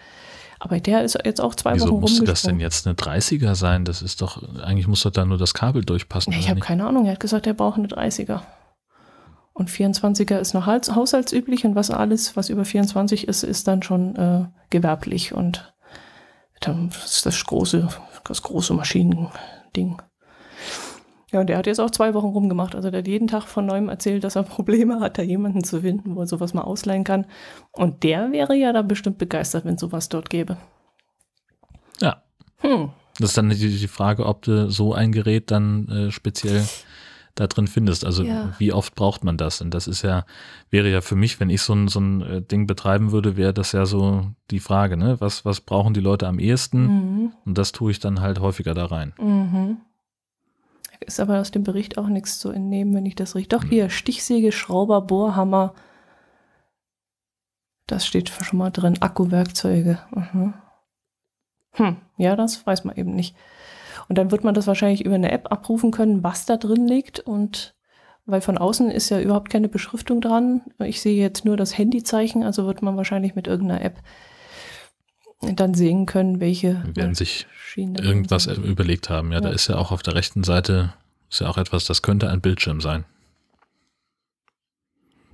[0.59, 3.85] Aber der ist jetzt auch zwei Wieso Wochen musste das denn jetzt eine 30er sein?
[3.85, 6.33] Das ist doch, eigentlich muss doch da nur das Kabel durchpassen.
[6.33, 7.05] ich habe keine Ahnung.
[7.05, 8.41] Er hat gesagt, er braucht eine 30er.
[9.53, 14.15] Und 24er ist noch haushaltsüblich und was alles, was über 24 ist, ist dann schon
[14.15, 15.73] äh, gewerblich und
[16.61, 17.89] dann ist das große,
[18.25, 20.01] das große Maschinending.
[21.31, 22.75] Ja, und der hat jetzt auch zwei Wochen rumgemacht.
[22.75, 25.81] Also der hat jeden Tag von neuem erzählt, dass er Probleme hat, da jemanden zu
[25.81, 27.25] finden, wo er sowas mal ausleihen kann.
[27.71, 30.57] Und der wäre ja da bestimmt begeistert, wenn sowas dort gäbe.
[32.01, 32.23] Ja.
[32.57, 32.89] Hm.
[33.19, 36.63] Das ist dann die, Frage, ob du so ein Gerät dann äh, speziell
[37.35, 38.05] da drin findest.
[38.05, 38.53] Also ja.
[38.57, 39.61] wie oft braucht man das?
[39.61, 40.25] Und das ist ja,
[40.69, 43.53] wäre ja für mich, wenn ich so ein, so ein äh, Ding betreiben würde, wäre
[43.53, 45.17] das ja so die Frage, ne?
[45.19, 46.81] Was, was brauchen die Leute am ehesten?
[46.81, 47.31] Mhm.
[47.45, 49.13] Und das tue ich dann halt häufiger da rein.
[49.19, 49.77] Mhm.
[50.99, 53.49] Ist aber aus dem Bericht auch nichts zu entnehmen, wenn ich das richtig.
[53.49, 55.73] Doch hier, Stichsäge, Schrauber, Bohrhammer.
[57.87, 59.01] Das steht schon mal drin.
[59.01, 59.99] Akkuwerkzeuge.
[60.11, 60.53] Mhm.
[61.73, 63.35] Hm, ja, das weiß man eben nicht.
[64.09, 67.19] Und dann wird man das wahrscheinlich über eine App abrufen können, was da drin liegt.
[67.19, 67.75] Und
[68.25, 70.61] weil von außen ist ja überhaupt keine Beschriftung dran.
[70.79, 73.99] Ich sehe jetzt nur das Handyzeichen, also wird man wahrscheinlich mit irgendeiner App
[75.41, 76.83] dann sehen können, welche.
[76.85, 78.65] Wir werden sich irgendwas sind.
[78.65, 79.31] überlegt haben.
[79.31, 80.93] Ja, ja, da ist ja auch auf der rechten Seite
[81.29, 83.05] ist ja auch etwas, das könnte ein Bildschirm sein.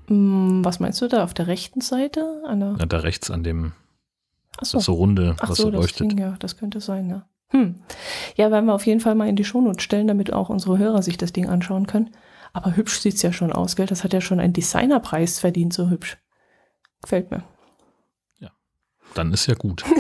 [0.08, 2.44] Mm, was meinst du da auf der rechten Seite?
[2.46, 3.72] An der ja, da rechts an dem
[4.62, 4.78] so.
[4.78, 6.12] das so runde, Ach was so, so leuchtet.
[6.12, 7.26] Ding, ja, das könnte sein, ja.
[7.50, 7.76] Hm.
[8.36, 11.02] Ja, werden wir auf jeden Fall mal in die Shownotes stellen, damit auch unsere Hörer
[11.02, 12.12] sich das Ding anschauen können.
[12.54, 13.86] Aber hübsch sieht es ja schon aus, gell?
[13.86, 16.18] Das hat ja schon einen Designerpreis verdient, so hübsch.
[17.02, 17.44] Gefällt mir.
[19.16, 19.84] Dann ist ja gut.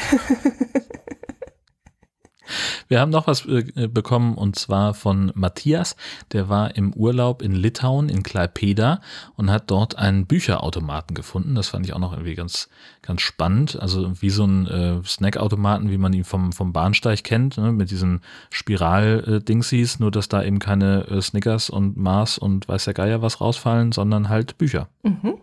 [2.87, 5.95] Wir haben noch was äh, bekommen und zwar von Matthias.
[6.31, 9.01] Der war im Urlaub in Litauen, in Klaipeda
[9.35, 11.55] und hat dort einen Bücherautomaten gefunden.
[11.55, 12.69] Das fand ich auch noch irgendwie ganz,
[13.01, 13.79] ganz spannend.
[13.81, 17.71] Also wie so ein äh, Snackautomaten, wie man ihn vom, vom Bahnsteig kennt, ne?
[17.71, 22.93] mit diesen Spiral-Dingsies, nur dass da eben keine äh, Snickers und Mars und weiß der
[22.93, 24.89] Geier was rausfallen, sondern halt Bücher.
[25.03, 25.39] Mhm.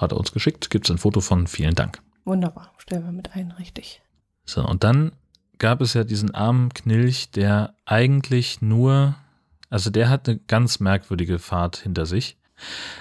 [0.00, 0.70] Hat er uns geschickt.
[0.70, 1.46] Gibt es ein Foto von.
[1.46, 2.00] Vielen Dank.
[2.24, 2.72] Wunderbar.
[2.78, 4.02] Stellen wir mit ein, richtig.
[4.44, 5.12] So, und dann
[5.58, 9.14] gab es ja diesen armen Knilch, der eigentlich nur,
[9.70, 12.36] also der hat eine ganz merkwürdige Fahrt hinter sich.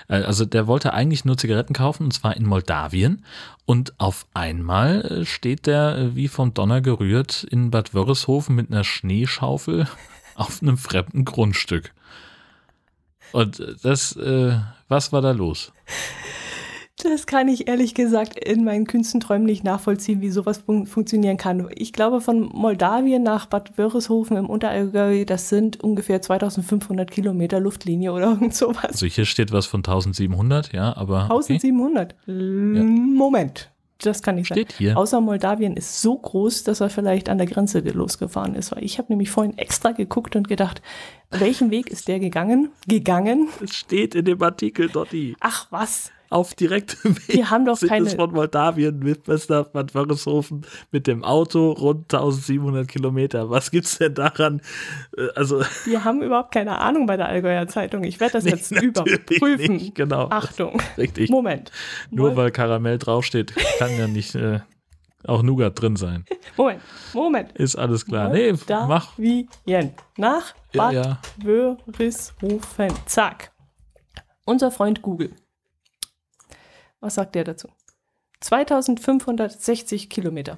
[0.08, 3.25] Äh, also der wollte eigentlich nur Zigaretten kaufen und zwar in Moldawien
[3.65, 8.71] und auf einmal äh, steht der äh, wie vom Donner gerührt in Bad Wörishofen mit
[8.71, 9.88] einer Schneeschaufel
[10.36, 11.93] auf einem fremden Grundstück.
[13.32, 15.73] Und das, äh, was war da los?
[16.97, 21.67] Das kann ich ehrlich gesagt in meinen Künstenträumen nicht nachvollziehen, wie sowas fun funktionieren kann.
[21.75, 28.13] Ich glaube, von Moldawien nach Bad Wörishofen im Unterallgäu, das sind ungefähr 2500 Kilometer Luftlinie
[28.13, 28.86] oder irgend sowas.
[28.86, 31.23] Also hier steht was von 1700, ja, aber.
[31.23, 32.15] 1700?
[32.21, 32.32] Okay.
[32.32, 33.69] Moment.
[33.99, 34.77] Das kann nicht Steht sein.
[34.77, 34.97] Hier.
[34.97, 38.75] Außer Moldawien ist so groß, dass er vielleicht an der Grenze losgefahren ist.
[38.75, 40.82] Weil ich habe nämlich vorhin extra geguckt und gedacht,
[41.32, 42.69] welchen Weg ist der gegangen?
[42.86, 43.47] Gegangen?
[43.63, 45.38] Es steht in dem Artikel, Dotti.
[45.39, 48.09] Ach was auf direktem Weg Wir haben doch keine...
[48.09, 53.49] von Moldawien mit Bester Bad Wörishofen mit dem Auto rund 1700 Kilometer.
[53.49, 54.61] Was gibt's denn daran?
[55.15, 58.03] Äh, also Wir haben überhaupt keine Ahnung bei der Allgäuer Zeitung.
[58.03, 59.75] Ich werde das nee, jetzt überprüfen.
[59.75, 60.27] Nicht, genau.
[60.29, 60.81] Achtung.
[60.97, 61.29] Richtig.
[61.29, 61.71] Moment.
[62.09, 64.59] Nur weil Karamell draufsteht, kann ja nicht äh,
[65.25, 66.25] auch Nougat drin sein.
[66.57, 66.81] Moment,
[67.13, 67.51] Moment.
[67.53, 68.29] Ist alles klar.
[68.29, 69.17] Nee, mach.
[69.17, 69.47] Wie
[70.17, 71.19] Nach Bad ja, ja.
[71.37, 72.89] Wörishofen.
[73.05, 73.51] Zack.
[74.45, 75.31] Unser Freund Google.
[77.03, 77.67] Was sagt der dazu?
[78.39, 80.57] 2560 Kilometer.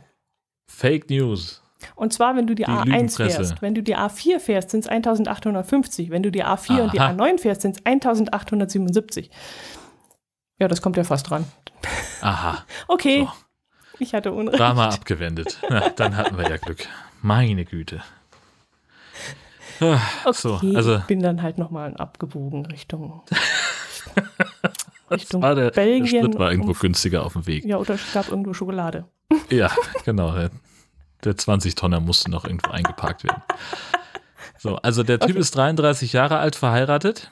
[0.68, 1.64] Fake News.
[1.96, 3.64] Und zwar, wenn du die, die A1 fährst.
[3.64, 6.12] Wenn du die A4 fährst, sind es 1850.
[6.12, 6.82] Wenn du die A4 Aha.
[6.84, 9.32] und die A9 fährst, sind es 1877.
[10.60, 11.46] Ja, das kommt ja fast dran.
[12.22, 12.64] Aha.
[12.88, 13.24] okay.
[13.24, 13.32] So.
[13.98, 14.60] Ich hatte Unrecht.
[14.60, 15.58] Drama abgewendet.
[15.68, 16.88] Na, dann hatten wir ja Glück.
[17.24, 18.04] Meine Güte.
[19.80, 20.98] Ah, okay, so, also.
[20.98, 23.24] ich bin dann halt nochmal abgebogen Richtung
[25.10, 26.12] Richtung war der, Belgien.
[26.12, 27.66] Der Sprit war irgendwo günstiger auf dem Weg.
[27.66, 29.06] Ja, oder es gab irgendwo Schokolade.
[29.50, 29.72] Ja,
[30.06, 30.34] genau.
[30.34, 30.52] Der,
[31.24, 33.42] der 20-Tonner musste noch irgendwo eingeparkt werden.
[34.58, 35.40] So, also der Typ okay.
[35.40, 37.32] ist 33 Jahre alt, verheiratet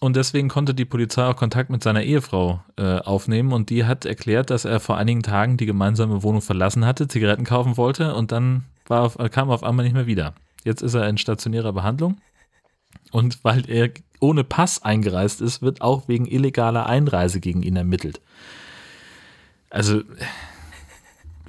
[0.00, 4.04] Und deswegen konnte die Polizei auch Kontakt mit seiner Ehefrau äh, aufnehmen und die hat
[4.04, 8.32] erklärt, dass er vor einigen Tagen die gemeinsame Wohnung verlassen hatte, Zigaretten kaufen wollte und
[8.32, 10.34] dann war auf, kam er auf einmal nicht mehr wieder.
[10.64, 12.18] Jetzt ist er in stationärer Behandlung
[13.12, 18.20] und weil er ohne Pass eingereist ist, wird auch wegen illegaler Einreise gegen ihn ermittelt.
[19.70, 20.02] Also,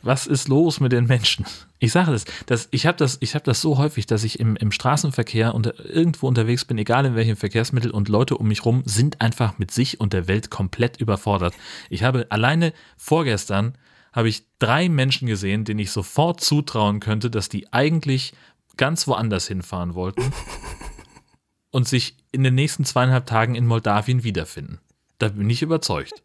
[0.04, 1.46] was ist los mit den Menschen?
[1.80, 4.72] Ich sage das, das ich habe das, hab das so häufig, dass ich im, im
[4.72, 9.22] Straßenverkehr und irgendwo unterwegs bin, egal in welchem Verkehrsmittel, und Leute um mich rum sind
[9.22, 11.54] einfach mit sich und der Welt komplett überfordert.
[11.90, 13.76] Ich habe alleine vorgestern
[14.14, 18.34] habe ich drei Menschen gesehen, denen ich sofort zutrauen könnte, dass die eigentlich
[18.78, 20.34] ganz woanders hinfahren wollten
[21.72, 24.80] und sich in den nächsten zweieinhalb Tagen in Moldawien wiederfinden.
[25.20, 26.24] Da bin ich überzeugt.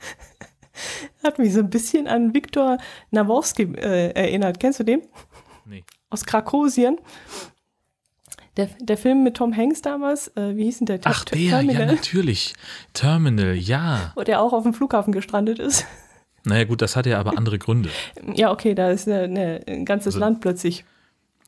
[1.22, 2.78] Hat mich so ein bisschen an Viktor
[3.10, 4.60] Naworski äh, erinnert.
[4.60, 5.02] Kennst du den?
[5.64, 5.84] Nee.
[6.10, 6.98] Aus Krakosien.
[8.56, 11.00] Der, der Film mit Tom Hanks damals, äh, wie hieß denn der?
[11.04, 12.54] Ach, der, ja, natürlich.
[12.94, 14.12] Terminal, ja.
[14.16, 15.84] Wo der auch auf dem Flughafen gestrandet ist.
[16.44, 17.90] Naja, gut, das hat ja aber andere Gründe.
[18.34, 20.84] Ja, okay, da ist eine, eine, ein ganzes also, Land plötzlich.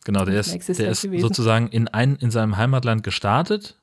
[0.08, 3.76] Genau, der ist, der ist sozusagen in, ein, in seinem Heimatland gestartet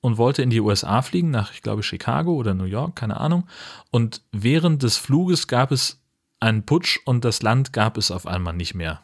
[0.00, 3.48] und wollte in die USA fliegen, nach, ich glaube, Chicago oder New York, keine Ahnung.
[3.90, 6.00] Und während des Fluges gab es
[6.38, 9.00] einen Putsch und das Land gab es auf einmal nicht mehr.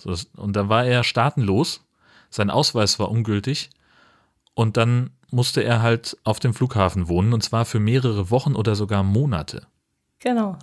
[0.00, 1.84] So, und da war er staatenlos,
[2.30, 3.70] sein Ausweis war ungültig
[4.54, 8.76] und dann musste er halt auf dem Flughafen wohnen und zwar für mehrere Wochen oder
[8.76, 9.66] sogar Monate.
[10.20, 10.56] Genau.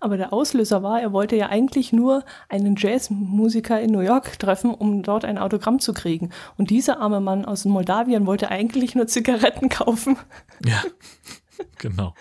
[0.00, 4.72] Aber der Auslöser war, er wollte ja eigentlich nur einen Jazzmusiker in New York treffen,
[4.72, 6.30] um dort ein Autogramm zu kriegen.
[6.56, 10.16] Und dieser arme Mann aus Moldawien wollte eigentlich nur Zigaretten kaufen.
[10.64, 10.82] Ja,
[11.78, 12.14] genau.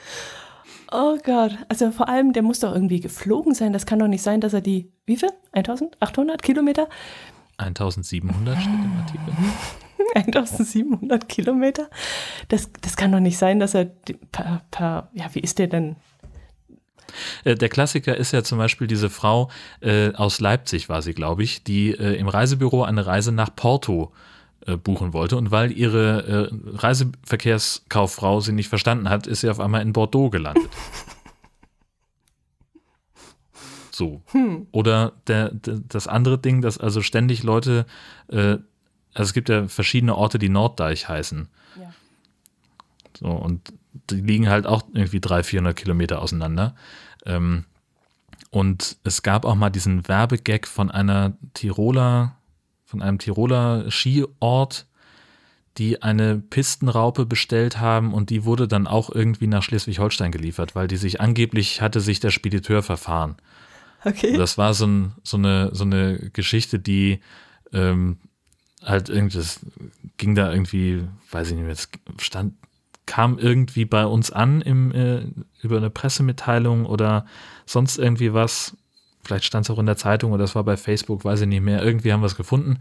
[0.91, 3.73] Oh Gott, also vor allem, der muss doch irgendwie geflogen sein.
[3.73, 5.29] Das kann doch nicht sein, dass er die, wie viel?
[5.51, 6.89] 1800 Kilometer?
[7.57, 9.33] 1700 steht im Artikel.
[10.15, 11.89] 1700 Kilometer?
[12.47, 13.85] Das, das kann doch nicht sein, dass er
[14.31, 15.95] per, per, ja, wie ist der denn
[17.45, 19.49] der Klassiker ist ja zum Beispiel diese Frau
[19.81, 24.11] äh, aus Leipzig, war sie, glaube ich, die äh, im Reisebüro eine Reise nach Porto
[24.65, 25.37] äh, buchen wollte.
[25.37, 30.29] Und weil ihre äh, Reiseverkehrskauffrau sie nicht verstanden hat, ist sie auf einmal in Bordeaux
[30.29, 30.69] gelandet.
[33.99, 34.21] So.
[34.27, 34.67] Hm.
[34.71, 37.85] Oder der, der, das andere Ding, dass also ständig Leute,
[38.29, 38.55] äh,
[39.13, 41.49] also es gibt ja verschiedene Orte, die Norddeich heißen.
[41.75, 41.93] Ja.
[43.19, 46.75] So, und die liegen halt auch irgendwie 300, 400 Kilometer auseinander.
[47.25, 47.65] Ähm,
[48.51, 52.35] und es gab auch mal diesen Werbegag von einer Tiroler,
[52.85, 54.87] von einem Tiroler Skiort,
[55.77, 60.87] die eine Pistenraupe bestellt haben und die wurde dann auch irgendwie nach Schleswig-Holstein geliefert, weil
[60.87, 63.35] die sich angeblich hatte sich der Spediteur verfahren.
[64.03, 64.35] Okay.
[64.35, 67.19] Das war so, ein, so, eine, so eine Geschichte, die
[67.71, 68.17] ähm,
[68.83, 69.59] halt irgendwie, das
[70.17, 72.53] ging da irgendwie, weiß ich nicht mehr, es stand
[73.09, 75.23] kam irgendwie bei uns an im, äh,
[75.63, 77.25] über eine Pressemitteilung oder
[77.65, 78.77] sonst irgendwie was.
[79.23, 81.63] Vielleicht stand es auch in der Zeitung oder das war bei Facebook, weiß ich nicht
[81.63, 81.83] mehr.
[81.83, 82.77] Irgendwie haben wir es gefunden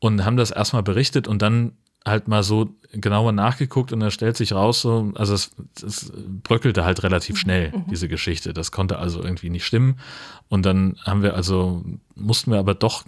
[0.00, 4.36] und haben das erstmal berichtet und dann halt mal so genauer nachgeguckt und da stellt
[4.36, 7.84] sich raus, so, also es, es bröckelte halt relativ schnell, mhm.
[7.88, 8.52] diese Geschichte.
[8.52, 10.00] Das konnte also irgendwie nicht stimmen.
[10.48, 11.84] Und dann haben wir also,
[12.16, 13.04] mussten wir aber doch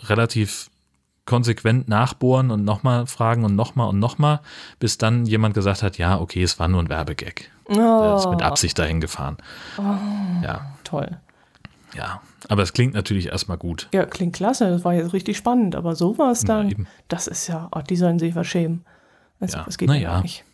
[0.00, 0.68] relativ
[1.26, 4.40] konsequent nachbohren und nochmal fragen und nochmal und nochmal,
[4.78, 7.50] bis dann jemand gesagt hat, ja, okay, es war nur ein Werbegag.
[7.68, 7.74] Oh.
[7.74, 9.36] Der ist mit Absicht dahin gefahren.
[9.76, 9.82] Oh,
[10.42, 10.72] ja.
[10.84, 11.18] Toll.
[11.94, 13.88] Ja, aber es klingt natürlich erstmal gut.
[13.92, 16.76] Ja, klingt klasse, das war jetzt richtig spannend, aber sowas dann, ja,
[17.08, 18.84] das ist ja, oh, die sollen sich verschämen.
[19.40, 20.44] Also, ja, das geht ja nicht.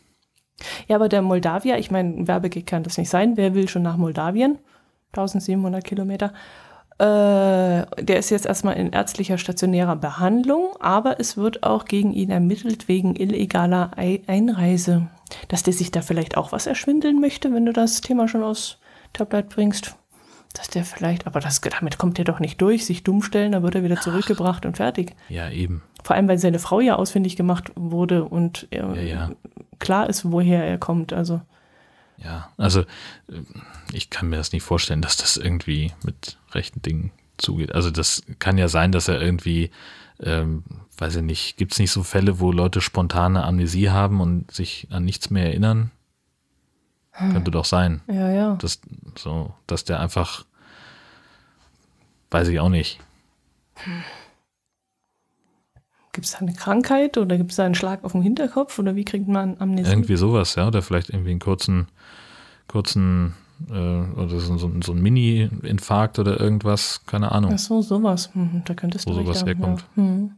[0.87, 3.37] Ja, aber der Moldawier, ich meine, ein Werbegag kann das nicht sein.
[3.37, 4.59] Wer will schon nach Moldawien?
[5.11, 6.33] 1700 Kilometer.
[6.99, 12.29] Äh, der ist jetzt erstmal in ärztlicher stationärer Behandlung, aber es wird auch gegen ihn
[12.29, 15.07] ermittelt wegen illegaler Einreise.
[15.47, 18.77] Dass der sich da vielleicht auch was erschwindeln möchte, wenn du das Thema schon aus
[19.13, 19.95] Tablet bringst.
[20.53, 23.63] Dass der vielleicht, aber das, damit kommt er doch nicht durch, sich dumm stellen, da
[23.63, 25.15] wird er wieder zurückgebracht Ach, und fertig.
[25.29, 25.81] Ja, eben.
[26.03, 29.31] Vor allem, weil seine Frau ja ausfindig gemacht wurde und ja, ja.
[29.79, 31.11] klar ist, woher er kommt.
[31.11, 31.41] Also.
[32.17, 32.85] Ja, also äh,
[33.91, 37.73] ich kann mir das nicht vorstellen, dass das irgendwie mit rechten Dingen zugeht.
[37.73, 39.71] Also das kann ja sein, dass er irgendwie,
[40.19, 40.63] ähm,
[40.97, 44.87] weiß ich nicht, gibt es nicht so Fälle, wo Leute spontane Amnesie haben und sich
[44.91, 45.91] an nichts mehr erinnern?
[47.11, 47.33] Hm.
[47.33, 48.01] Könnte doch sein.
[48.07, 48.55] Ja, ja.
[48.55, 48.81] Dass,
[49.17, 50.45] so, dass der einfach,
[52.31, 52.99] weiß ich auch nicht.
[56.13, 58.95] Gibt es da eine Krankheit oder gibt es da einen Schlag auf den Hinterkopf oder
[58.95, 59.91] wie kriegt man Amnesie?
[59.91, 60.67] Irgendwie sowas, ja.
[60.67, 61.87] Oder vielleicht irgendwie einen kurzen,
[62.67, 63.33] kurzen
[63.69, 67.51] äh, oder so, so, so ein Mini-Infarkt oder irgendwas, keine Ahnung.
[67.55, 68.29] Ach so, sowas.
[68.33, 69.81] Hm, da könntest du Wo sowas herkommt.
[69.81, 70.03] Ja.
[70.03, 70.37] Hm.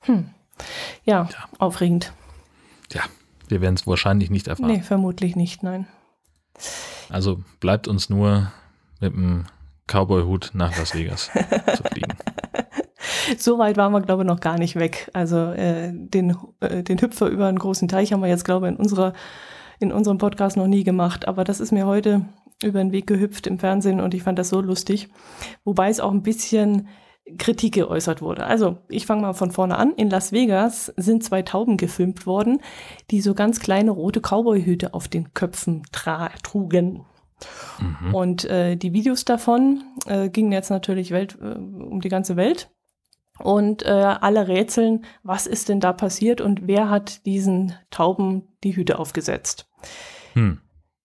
[0.00, 0.30] Hm.
[1.04, 2.12] Ja, ja, aufregend.
[2.92, 3.02] Ja,
[3.48, 4.70] wir werden es wahrscheinlich nicht erfahren.
[4.70, 5.86] Nee, vermutlich nicht, nein.
[7.08, 8.52] Also bleibt uns nur
[9.00, 9.44] mit dem
[9.86, 11.30] Cowboy-Hut nach Las Vegas
[11.76, 12.14] zu fliegen.
[13.38, 15.10] So weit waren wir, glaube ich, noch gar nicht weg.
[15.12, 18.74] Also äh, den, äh, den Hüpfer über einen großen Teich haben wir jetzt, glaube ich,
[18.74, 19.12] in, unserer,
[19.80, 21.28] in unserem Podcast noch nie gemacht.
[21.28, 22.24] Aber das ist mir heute
[22.62, 25.08] über den Weg gehüpft im Fernsehen und ich fand das so lustig.
[25.64, 26.88] Wobei es auch ein bisschen
[27.38, 28.44] Kritik geäußert wurde.
[28.44, 29.94] Also ich fange mal von vorne an.
[29.96, 32.60] In Las Vegas sind zwei Tauben gefilmt worden,
[33.10, 35.82] die so ganz kleine rote Cowboyhüte auf den Köpfen
[36.42, 37.04] trugen.
[37.80, 38.14] Mhm.
[38.14, 42.70] Und äh, die Videos davon äh, gingen jetzt natürlich Welt, äh, um die ganze Welt.
[43.38, 48.76] Und äh, alle rätseln, was ist denn da passiert und wer hat diesen Tauben die
[48.76, 49.68] Hüte aufgesetzt.
[50.34, 50.60] Hm.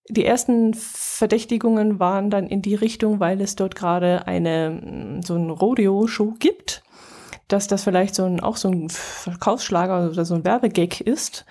[0.08, 5.50] Die ersten Verdächtigungen waren dann in die Richtung, weil es dort gerade eine so ein
[5.50, 6.82] Rodeo-Show gibt,
[7.46, 11.44] dass das vielleicht so ein, auch so ein Verkaufsschlager oder so ein Werbegag ist.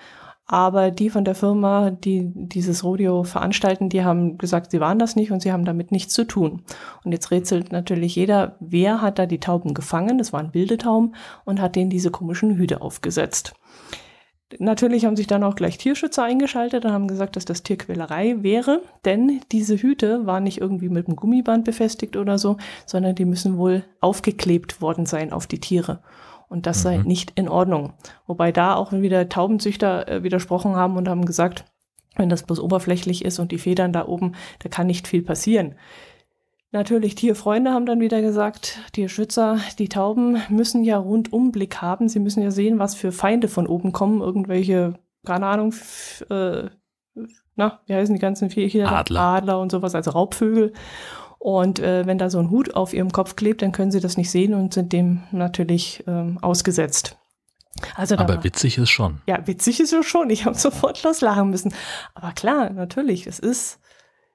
[0.52, 5.14] Aber die von der Firma, die dieses Rodeo veranstalten, die haben gesagt, sie waren das
[5.14, 6.62] nicht und sie haben damit nichts zu tun.
[7.04, 10.18] Und jetzt rätselt natürlich jeder, wer hat da die Tauben gefangen?
[10.18, 13.54] Das waren wilde Tauben und hat denen diese komischen Hüte aufgesetzt.
[14.58, 18.82] Natürlich haben sich dann auch gleich Tierschützer eingeschaltet und haben gesagt, dass das Tierquälerei wäre,
[19.04, 23.56] denn diese Hüte waren nicht irgendwie mit einem Gummiband befestigt oder so, sondern die müssen
[23.56, 26.00] wohl aufgeklebt worden sein auf die Tiere.
[26.50, 26.82] Und das mhm.
[26.82, 27.94] sei nicht in Ordnung.
[28.26, 31.64] Wobei da auch wieder Taubenzüchter äh, widersprochen haben und haben gesagt,
[32.16, 35.76] wenn das bloß oberflächlich ist und die Federn da oben, da kann nicht viel passieren.
[36.72, 42.08] Natürlich, Tierfreunde haben dann wieder gesagt, Tierschützer, die Tauben müssen ja Rundumblick haben.
[42.08, 44.20] Sie müssen ja sehen, was für Feinde von oben kommen.
[44.20, 45.74] Irgendwelche, keine Ahnung,
[46.30, 46.64] äh,
[47.56, 48.90] na, wie heißen die ganzen Viecher?
[48.90, 49.20] Adler.
[49.20, 50.72] Adler und sowas, also Raubvögel.
[51.40, 54.18] Und äh, wenn da so ein Hut auf ihrem Kopf klebt, dann können sie das
[54.18, 57.16] nicht sehen und sind dem natürlich ähm, ausgesetzt.
[57.96, 59.22] Also Aber witzig ist schon.
[59.26, 60.28] Ja, witzig ist es schon.
[60.28, 61.72] Ich habe sofort loslachen müssen.
[62.14, 63.80] Aber klar, natürlich, es ist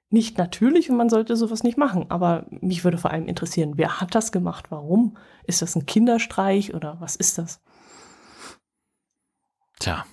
[0.10, 2.08] nicht natürlich und man sollte sowas nicht machen.
[2.10, 4.72] Aber mich würde vor allem interessieren, wer hat das gemacht?
[4.72, 5.16] Warum?
[5.44, 7.62] Ist das ein Kinderstreich oder was ist das?
[9.78, 10.06] Tja,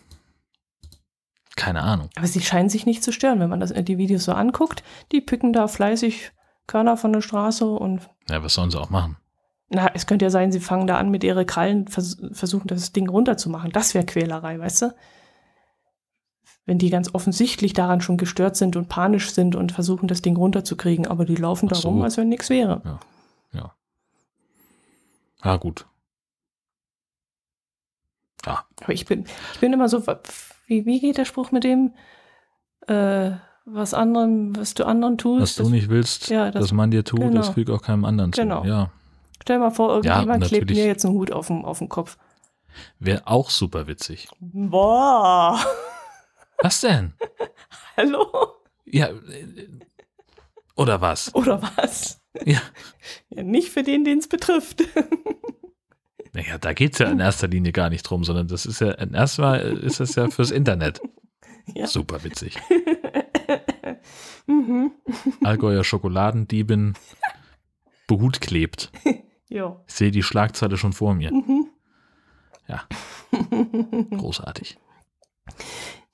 [1.56, 2.10] keine Ahnung.
[2.16, 4.82] Aber sie scheinen sich nicht zu stören, wenn man das, die Videos so anguckt.
[5.10, 6.32] Die picken da fleißig
[6.66, 8.08] Körner von der Straße und.
[8.28, 9.16] Ja, was sollen sie auch machen?
[9.68, 12.92] Na, es könnte ja sein, sie fangen da an mit ihren Krallen, vers versuchen das
[12.92, 13.72] Ding runterzumachen.
[13.72, 14.94] Das wäre Quälerei, weißt du?
[16.66, 20.36] Wenn die ganz offensichtlich daran schon gestört sind und panisch sind und versuchen, das Ding
[20.36, 21.88] runterzukriegen, aber die laufen da so.
[21.88, 22.82] rum, als wenn nichts wäre.
[22.84, 23.00] Ja.
[23.52, 23.74] Ja.
[25.42, 25.86] Ja, gut.
[28.46, 28.64] Ja.
[28.82, 30.06] Aber ich bin, ich bin immer so,
[30.66, 31.94] wie, wie geht der Spruch mit dem?
[32.86, 33.32] Äh,
[33.64, 35.42] was anderen, was du anderen tust.
[35.42, 37.34] Was du nicht willst, ja, das, dass man dir tut, genau.
[37.34, 38.62] das fügt auch keinem anderen genau.
[38.62, 38.68] zu.
[38.68, 38.90] Ja.
[39.42, 42.16] Stell mal vor, irgendjemand ja, klebt mir jetzt einen Hut auf den, auf den Kopf.
[42.98, 44.28] Wäre auch super witzig.
[44.40, 45.60] Boah.
[46.58, 47.14] Was denn?
[47.96, 48.26] Hallo?
[48.84, 49.08] Ja.
[49.08, 49.68] Äh,
[50.76, 51.34] oder was?
[51.34, 52.20] Oder was?
[52.44, 52.60] Ja.
[53.30, 54.82] ja nicht für den, den es betrifft.
[56.34, 58.92] Naja, da geht es ja in erster Linie gar nicht drum, sondern das ist ja,
[58.92, 60.98] erstmal ist das ja fürs Internet.
[61.74, 61.86] Ja.
[61.86, 62.56] Super witzig.
[64.46, 64.92] mhm.
[65.42, 66.94] Allgäuer Schokoladendiebin
[68.06, 68.90] behut klebt.
[69.48, 69.82] Jo.
[69.86, 71.30] Ich sehe die Schlagzeile schon vor mir.
[71.30, 71.68] Mhm.
[72.66, 72.84] Ja.
[74.16, 74.78] Großartig.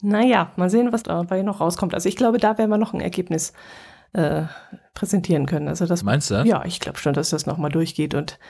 [0.03, 1.95] Naja, mal sehen, was dabei noch rauskommt.
[1.95, 3.53] Also ich glaube, da werden wir noch ein Ergebnis
[4.13, 4.45] äh,
[4.95, 5.69] präsentieren können.
[5.69, 6.43] Also das, Meinst du?
[6.45, 8.41] Ja, ich glaube schon, dass das nochmal durchgeht und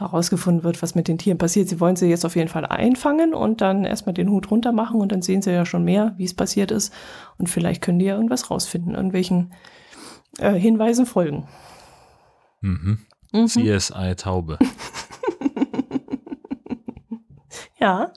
[0.00, 1.68] herausgefunden wird, was mit den Tieren passiert.
[1.68, 5.00] Sie wollen sie jetzt auf jeden Fall einfangen und dann erstmal den Hut runter machen
[5.00, 6.92] und dann sehen sie ja schon mehr, wie es passiert ist.
[7.38, 9.52] Und vielleicht können die ja irgendwas rausfinden, irgendwelchen
[10.38, 11.48] äh, Hinweisen folgen.
[12.60, 12.98] Mhm.
[13.32, 13.46] Mhm.
[13.46, 14.58] CSI Taube.
[17.78, 18.12] ja.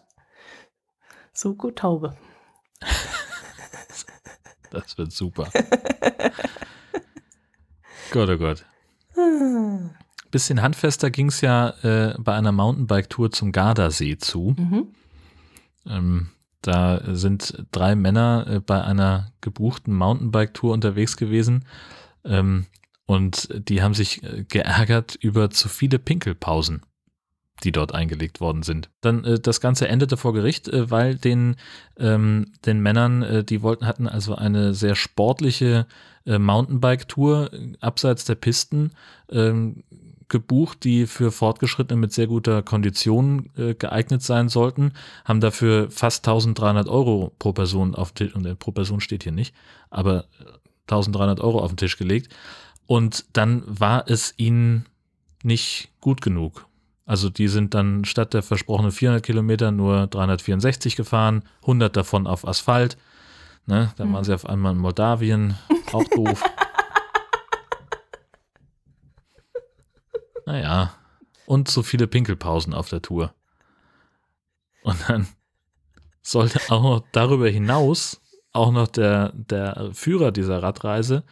[1.34, 2.16] So gut Taube.
[4.72, 5.50] das wird super.
[8.12, 8.66] Gott, oh Gott.
[9.18, 9.90] Ah
[10.34, 14.56] bisschen handfester ging es ja äh, bei einer Mountainbike-Tour zum Gardasee zu.
[14.58, 14.88] Mhm.
[15.88, 16.30] Ähm,
[16.62, 21.66] da sind drei Männer äh, bei einer gebuchten Mountainbike-Tour unterwegs gewesen.
[22.26, 22.66] Ähm,
[23.06, 26.82] und die haben sich äh, geärgert über zu viele Pinkelpausen,
[27.64, 28.90] die dort eingelegt worden sind.
[29.02, 31.58] Dann äh, das Ganze endete vor Gericht, äh, weil den,
[32.00, 35.86] ähm, den Männern, äh, die wollten, hatten also eine sehr sportliche
[36.26, 38.94] äh, Mountainbike-Tour abseits der Pisten
[39.30, 39.84] ähm,
[40.30, 44.94] gebucht, die für Fortgeschrittene mit sehr guter Kondition äh, geeignet sein sollten,
[45.26, 49.24] haben dafür fast 1300 Euro pro Person auf den Tisch, und äh, pro Person steht
[49.24, 49.54] hier nicht,
[49.90, 50.26] aber
[50.88, 52.34] 1300 Euro auf den Tisch gelegt.
[52.86, 54.86] Und dann war es ihnen
[55.44, 56.68] nicht gut genug.
[57.06, 62.48] Also die sind dann statt der versprochenen 400 Kilometer nur 364 gefahren, 100 davon auf
[62.48, 62.98] Asphalt.
[63.66, 65.56] Ne, dann waren sie auf einmal in Moldawien,
[65.94, 66.44] auch doof.
[70.46, 70.94] naja,
[71.46, 73.34] und so viele Pinkelpausen auf der Tour.
[74.84, 75.28] Und dann
[76.22, 78.22] sollte auch noch darüber hinaus
[78.54, 81.24] auch noch der, der Führer dieser Radreise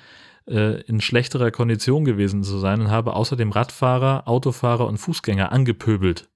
[0.47, 6.30] äh, in schlechterer Kondition gewesen zu sein und habe außerdem Radfahrer, Autofahrer und Fußgänger angepöbelt.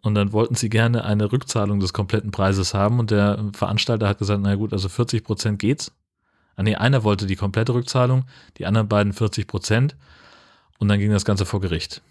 [0.00, 4.18] Und dann wollten sie gerne eine Rückzahlung des kompletten Preises haben und der Veranstalter hat
[4.18, 5.92] gesagt, na gut, also 40 Prozent geht's.
[6.56, 8.24] Ah nee, einer wollte die komplette Rückzahlung,
[8.58, 9.96] die anderen beiden 40 Prozent.
[10.78, 12.02] Und dann ging das Ganze vor Gericht.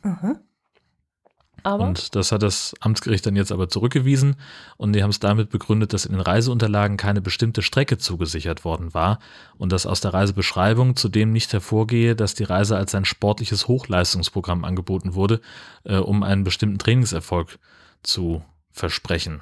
[1.64, 4.36] Aber Und das hat das Amtsgericht dann jetzt aber zurückgewiesen
[4.78, 8.94] und die haben es damit begründet, dass in den Reiseunterlagen keine bestimmte Strecke zugesichert worden
[8.94, 9.20] war
[9.58, 14.66] und dass aus der Reisebeschreibung zudem nicht hervorgehe, dass die Reise als ein sportliches Hochleistungsprogramm
[14.66, 15.42] angeboten wurde,
[15.84, 17.60] äh, um einen bestimmten Trainingserfolg
[18.02, 19.42] zu versprechen.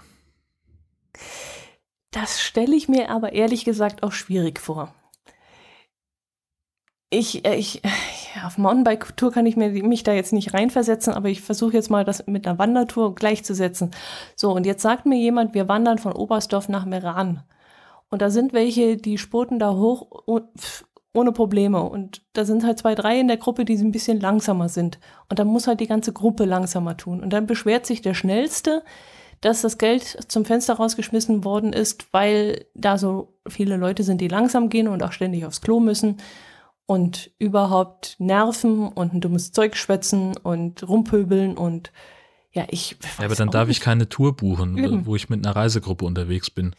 [2.12, 4.94] das stelle ich mir aber ehrlich gesagt auch schwierig vor.
[7.12, 7.82] Ich, äh, ich,
[8.46, 12.06] auf Mountainbike-Tour kann ich mir, mich da jetzt nicht reinversetzen, aber ich versuche jetzt mal
[12.06, 13.92] das mit einer Wandertour gleichzusetzen.
[14.36, 17.44] So, und jetzt sagt mir jemand, wir wandern von Oberstdorf nach Meran.
[18.10, 20.42] Und da sind welche, die spurten da hoch oh-
[21.14, 21.84] ohne Probleme.
[21.84, 25.00] Und da sind halt zwei, drei in der Gruppe, die ein bisschen langsamer sind.
[25.30, 27.22] Und dann muss halt die ganze Gruppe langsamer tun.
[27.22, 28.84] Und dann beschwert sich der Schnellste,
[29.42, 34.28] dass das Geld zum Fenster rausgeschmissen worden ist, weil da so viele Leute sind, die
[34.28, 36.18] langsam gehen und auch ständig aufs Klo müssen
[36.90, 41.92] und überhaupt nerven und ein dummes Zeug schwätzen und rumpöbeln und
[42.52, 42.98] ja, ich.
[43.20, 43.82] Ja, aber dann darf ich nicht.
[43.84, 45.06] keine Tour buchen, Eben.
[45.06, 46.76] wo ich mit einer Reisegruppe unterwegs bin.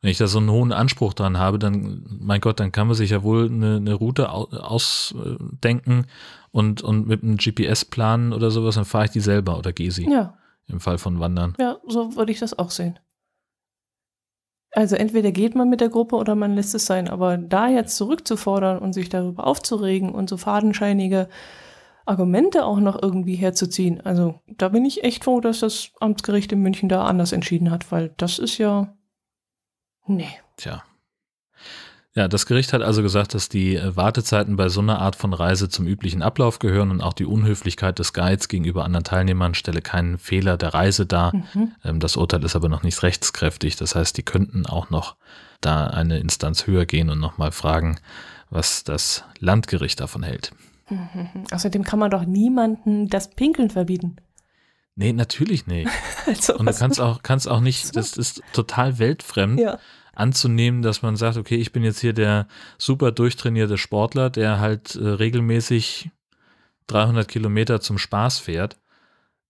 [0.00, 2.96] Wenn ich da so einen hohen Anspruch dran habe, dann, mein Gott, dann kann man
[2.96, 6.06] sich ja wohl eine, eine Route au- ausdenken
[6.50, 9.90] und, und mit einem GPS planen oder sowas, dann fahre ich die selber oder gehe
[9.90, 10.34] sie Ja,
[10.66, 11.54] im Fall von Wandern.
[11.58, 12.98] ja, so würde ich das auch sehen.
[14.74, 17.08] Also entweder geht man mit der Gruppe oder man lässt es sein.
[17.08, 21.28] Aber da jetzt zurückzufordern und sich darüber aufzuregen und so fadenscheinige
[22.06, 26.60] Argumente auch noch irgendwie herzuziehen, also da bin ich echt froh, dass das Amtsgericht in
[26.60, 28.96] München da anders entschieden hat, weil das ist ja.
[30.06, 30.26] Nee.
[30.56, 30.82] Tja.
[32.14, 35.32] Ja, das Gericht hat also gesagt, dass die äh, Wartezeiten bei so einer Art von
[35.32, 39.80] Reise zum üblichen Ablauf gehören und auch die Unhöflichkeit des Guides gegenüber anderen Teilnehmern stelle
[39.80, 41.34] keinen Fehler der Reise dar.
[41.34, 41.72] Mhm.
[41.82, 43.76] Ähm, Das Urteil ist aber noch nicht rechtskräftig.
[43.76, 45.16] Das heißt, die könnten auch noch
[45.62, 47.98] da eine Instanz höher gehen und nochmal fragen,
[48.50, 50.52] was das Landgericht davon hält.
[50.90, 51.44] Mhm.
[51.50, 54.16] Außerdem kann man doch niemanden das Pinkeln verbieten.
[54.96, 55.90] Nee, natürlich nicht.
[56.24, 59.80] Also, Und du kannst auch, kannst auch nicht, das ist total weltfremd, ja.
[60.14, 62.46] Anzunehmen, dass man sagt, okay, ich bin jetzt hier der
[62.78, 66.10] super durchtrainierte Sportler, der halt äh, regelmäßig
[66.88, 68.78] 300 Kilometer zum Spaß fährt.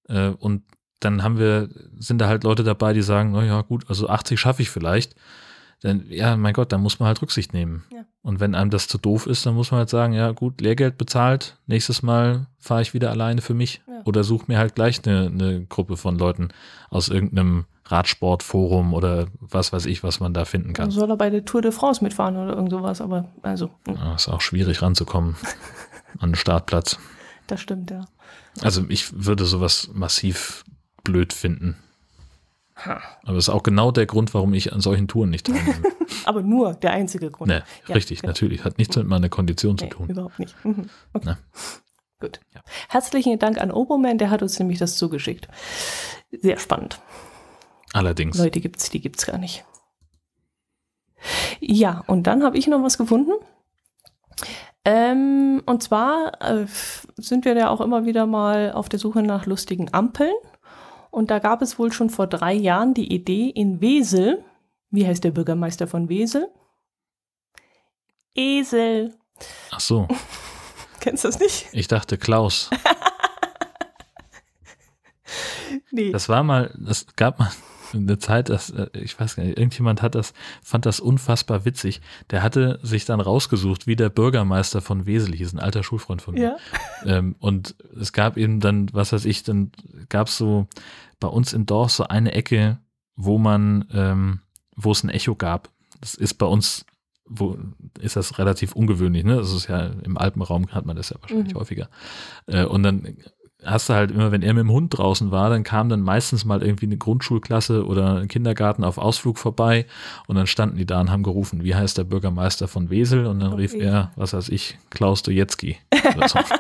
[0.08, 0.62] Äh, und
[1.00, 4.38] dann haben wir, sind da halt Leute dabei, die sagen, na ja, gut, also 80
[4.38, 5.16] schaffe ich vielleicht.
[5.80, 7.84] Dann, ja, mein Gott, dann muss man halt Rücksicht nehmen.
[7.92, 8.04] Ja.
[8.22, 10.96] Und wenn einem das zu doof ist, dann muss man halt sagen, ja, gut, Lehrgeld
[10.96, 13.82] bezahlt, nächstes Mal fahre ich wieder alleine für mich.
[13.88, 14.02] Ja.
[14.04, 16.50] Oder suche mir halt gleich eine, eine Gruppe von Leuten
[16.88, 20.90] aus irgendeinem Radsportforum oder was weiß ich, was man da finden kann.
[20.90, 24.14] soll er bei der Tour de France mitfahren oder irgend sowas, aber also, hm, Ja,
[24.14, 25.36] ist auch schwierig ranzukommen
[26.18, 26.98] an den Startplatz.
[27.46, 28.04] das stimmt, ja.
[28.60, 30.64] Also ich würde sowas massiv
[31.04, 31.76] blöd finden.
[33.22, 35.82] Aber das ist auch genau der Grund, warum ich an solchen Touren nicht teilnehme.
[36.24, 37.48] Aber nur der einzige Grund.
[37.48, 38.30] ne, Ja, richtig, genau.
[38.30, 38.64] natürlich.
[38.64, 40.08] Hat nichts mit meiner Kondition zu Nee, tun.
[40.08, 40.54] überhaupt nicht.
[40.64, 40.88] Mhm.
[41.12, 41.26] Okay.
[41.26, 41.38] Ne.
[42.20, 42.40] Gut.
[42.54, 42.60] Ja.
[42.88, 45.48] Herzlichen Dank an Oboman, der hat uns nämlich das zugeschickt.
[46.32, 47.00] Sehr spannend.
[47.92, 48.38] Allerdings.
[48.38, 49.64] Leute gibt's, die gibt's gar nicht.
[51.60, 53.32] Ja, und dann habe ich noch was gefunden.
[54.84, 56.66] Ähm, und zwar äh,
[57.16, 60.34] sind wir ja auch immer wieder mal auf der Suche nach lustigen Ampeln.
[61.10, 64.42] Und da gab es wohl schon vor drei Jahren die Idee in Wesel.
[64.90, 66.48] Wie heißt der Bürgermeister von Wesel?
[68.34, 69.14] Esel.
[69.70, 70.08] Ach so,
[71.00, 71.68] Kennst du das nicht?
[71.72, 72.70] ich dachte Klaus.
[75.90, 76.10] Nee.
[76.10, 77.50] Das war mal, das gab mal
[77.94, 80.32] eine Zeit, dass, äh, ich weiß gar nicht, irgendjemand hat das,
[80.62, 82.00] fand das unfassbar witzig.
[82.30, 86.34] Der hatte sich dann rausgesucht, wie der Bürgermeister von Wesel hieß, ein alter Schulfreund von
[86.34, 86.56] mir.
[87.04, 87.18] ja.
[87.18, 89.72] Ähm, und es gab eben dann, was weiß ich, dann
[90.08, 90.66] gab es so
[91.20, 92.78] bei uns im Dorf so eine Ecke,
[93.16, 94.40] wo man, ähm,
[94.76, 95.68] wo es ein Echo gab.
[96.00, 96.84] Das ist bei uns,
[97.26, 97.56] wo
[98.00, 99.36] ist das relativ ungewöhnlich, ne?
[99.36, 101.58] Das ist ja im Alpenraum hat man das ja wahrscheinlich Mhm.
[101.58, 101.88] häufiger.
[102.46, 103.16] Äh, und dann
[103.64, 106.44] hast du halt immer, wenn er mit dem Hund draußen war, dann kam dann meistens
[106.44, 109.86] mal irgendwie eine Grundschulklasse oder ein Kindergarten auf Ausflug vorbei
[110.26, 113.26] und dann standen die da und haben gerufen, wie heißt der Bürgermeister von Wesel?
[113.26, 115.76] Und dann Oh, rief er, was weiß ich, Klaus Dojetzki.
[116.26, 116.38] So.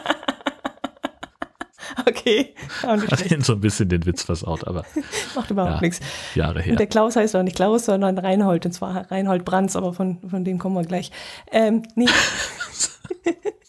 [2.06, 2.54] Okay.
[2.82, 4.84] Hat ihn so ein bisschen den Witz versaut, aber
[5.36, 5.80] Macht überhaupt Ja.
[5.82, 6.00] nichts.
[6.34, 6.72] Jahre her.
[6.72, 8.64] Und der Klaus heißt auch nicht Klaus, sondern Reinhold.
[8.64, 11.10] Und zwar Reinhold Brands, aber von, von dem kommen wir gleich.
[11.50, 12.06] Ähm, nee.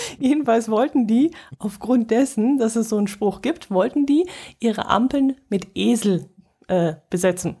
[0.18, 4.26] Jedenfalls wollten die, aufgrund dessen, dass es so einen Spruch gibt, wollten die
[4.58, 6.26] ihre Ampeln mit Esel
[6.68, 7.56] äh, besetzen.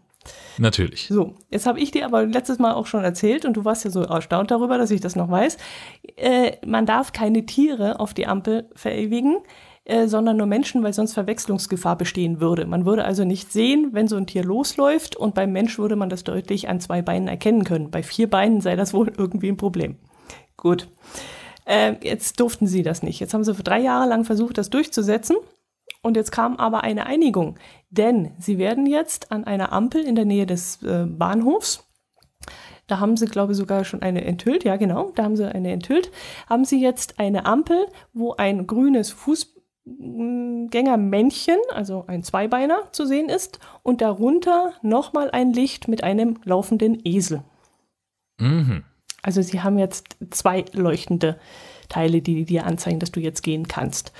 [0.58, 1.08] Natürlich.
[1.08, 3.90] So, jetzt habe ich dir aber letztes Mal auch schon erzählt und du warst ja
[3.90, 5.56] so erstaunt darüber, dass ich das noch weiß.
[6.16, 9.38] Äh, man darf keine Tiere auf die Ampel verewigen,
[9.86, 12.66] äh, sondern nur Menschen, weil sonst Verwechslungsgefahr bestehen würde.
[12.66, 16.10] Man würde also nicht sehen, wenn so ein Tier losläuft und beim Mensch würde man
[16.10, 17.90] das deutlich an zwei Beinen erkennen können.
[17.90, 19.96] Bei vier Beinen sei das wohl irgendwie ein Problem.
[20.58, 20.88] Gut.
[21.64, 23.20] Äh, jetzt durften sie das nicht.
[23.20, 25.36] Jetzt haben sie drei Jahre lang versucht, das durchzusetzen.
[26.02, 27.58] Und jetzt kam aber eine Einigung,
[27.90, 31.84] denn sie werden jetzt an einer Ampel in der Nähe des äh, Bahnhofs,
[32.90, 35.70] da haben sie, glaube ich, sogar schon eine enthüllt, ja genau, da haben sie eine
[35.70, 36.10] enthüllt,
[36.48, 43.60] haben sie jetzt eine Ampel, wo ein grünes Fußgängermännchen, also ein Zweibeiner zu sehen ist
[43.84, 47.44] und darunter nochmal ein Licht mit einem laufenden Esel.
[48.40, 48.82] Mhm.
[49.22, 51.38] Also sie haben jetzt zwei leuchtende
[51.88, 54.12] Teile, die dir anzeigen, dass du jetzt gehen kannst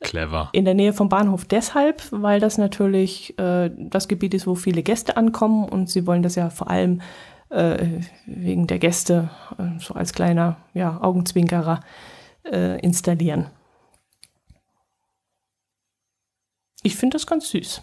[0.00, 0.50] Clever.
[0.52, 4.82] in der Nähe vom Bahnhof deshalb, weil das natürlich äh, das Gebiet ist, wo viele
[4.82, 7.00] Gäste ankommen und sie wollen das ja vor allem
[7.48, 11.80] äh, wegen der Gäste äh, so als kleiner ja, Augenzwinkerer
[12.44, 13.46] äh, installieren.
[16.82, 17.82] Ich finde das ganz süß.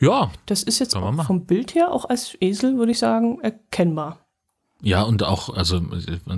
[0.00, 4.21] Ja, Das ist jetzt vom Bild her auch als Esel, würde ich sagen, erkennbar.
[4.82, 5.80] Ja, und auch, also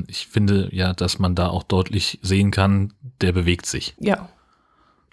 [0.07, 3.95] ich finde ja, dass man da auch deutlich sehen kann, der bewegt sich.
[3.99, 4.29] Ja,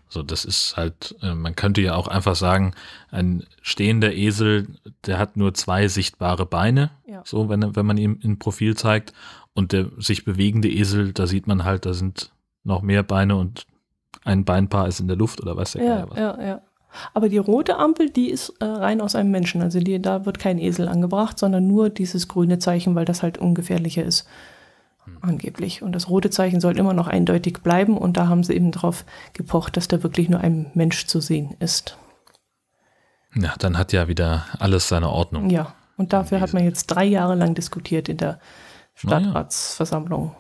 [0.09, 2.73] So, das ist halt, äh, man könnte ja auch einfach sagen,
[3.09, 4.67] ein stehender Esel,
[5.05, 7.21] der hat nur zwei sichtbare Beine, Ja.
[7.25, 9.13] so, wenn, wenn man ihm ein Profil zeigt.
[9.53, 12.31] Und der sich bewegende Esel, da sieht man halt, da sind
[12.63, 13.65] noch mehr Beine und
[14.23, 16.17] ein Beinpaar ist in der Luft oder weiß der ja, Geier was.
[16.17, 16.61] ja, ja.
[17.13, 19.61] Aber die rote Ampel, die ist äh, rein aus einem Menschen.
[19.61, 23.37] Also die, da wird kein Esel angebracht, sondern nur dieses grüne Zeichen, weil das halt
[23.37, 24.27] ungefährlicher ist.
[25.21, 25.81] Angeblich.
[25.81, 27.97] Und das rote Zeichen soll immer noch eindeutig bleiben.
[27.97, 31.55] Und da haben sie eben drauf gepocht, dass da wirklich nur ein Mensch zu sehen
[31.59, 31.97] ist.
[33.35, 35.49] Ja, dann hat ja wieder alles seine Ordnung.
[35.49, 35.73] Ja.
[35.97, 38.39] Und dafür hat man jetzt drei Jahre lang diskutiert in der.
[38.93, 40.35] Stadtratsversammlung.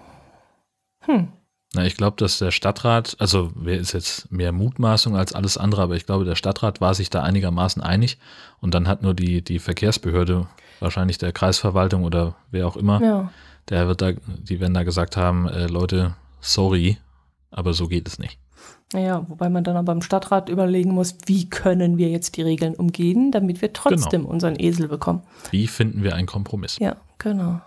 [1.01, 1.33] Hm.
[1.73, 5.81] Na, ich glaube, dass der Stadtrat, also wer ist jetzt mehr Mutmaßung als alles andere,
[5.83, 8.17] aber ich glaube, der Stadtrat war sich da einigermaßen einig
[8.59, 10.47] und dann hat nur die, die Verkehrsbehörde,
[10.81, 13.31] wahrscheinlich der Kreisverwaltung oder wer auch immer, Ja.
[13.69, 16.97] der wird da, die werden da gesagt haben, äh, Leute, sorry,
[17.51, 18.37] aber so geht es nicht.
[18.93, 22.73] Naja, wobei man dann aber im Stadtrat überlegen muss, wie können wir jetzt die Regeln
[22.75, 25.21] umgehen, damit wir trotzdem unseren Esel bekommen.
[25.51, 26.77] Wie finden wir einen Kompromiss?
[26.79, 27.61] Ja, genau.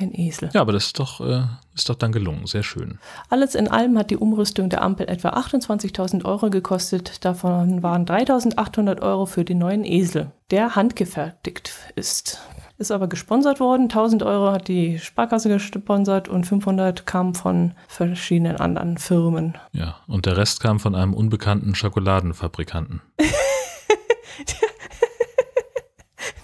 [0.00, 0.48] Ein Esel.
[0.52, 1.42] Ja, aber das ist doch, äh,
[1.74, 3.00] ist doch dann gelungen, sehr schön.
[3.30, 7.24] Alles in allem hat die Umrüstung der Ampel etwa 28.000 Euro gekostet.
[7.24, 12.38] Davon waren 3.800 Euro für den neuen Esel, der handgefertigt ist.
[12.78, 13.88] Ist aber gesponsert worden.
[13.88, 19.58] 1.000 Euro hat die Sparkasse gesponsert und 500 kamen von verschiedenen anderen Firmen.
[19.72, 23.02] Ja, und der Rest kam von einem unbekannten Schokoladenfabrikanten.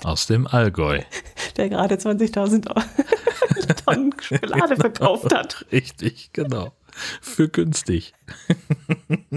[0.03, 1.01] Aus dem Allgäu.
[1.57, 2.83] der gerade 20.000 Euro-
[3.85, 5.67] Tonnen Schokolade verkauft hat.
[5.73, 6.73] Richtig, genau.
[7.21, 8.15] Für günstig.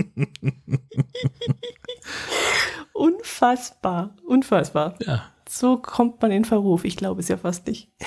[2.94, 4.96] Unfassbar, unfassbar.
[5.00, 5.32] Ja.
[5.48, 6.84] So kommt man in Verruf.
[6.84, 7.90] Ich glaube es ja fast nicht.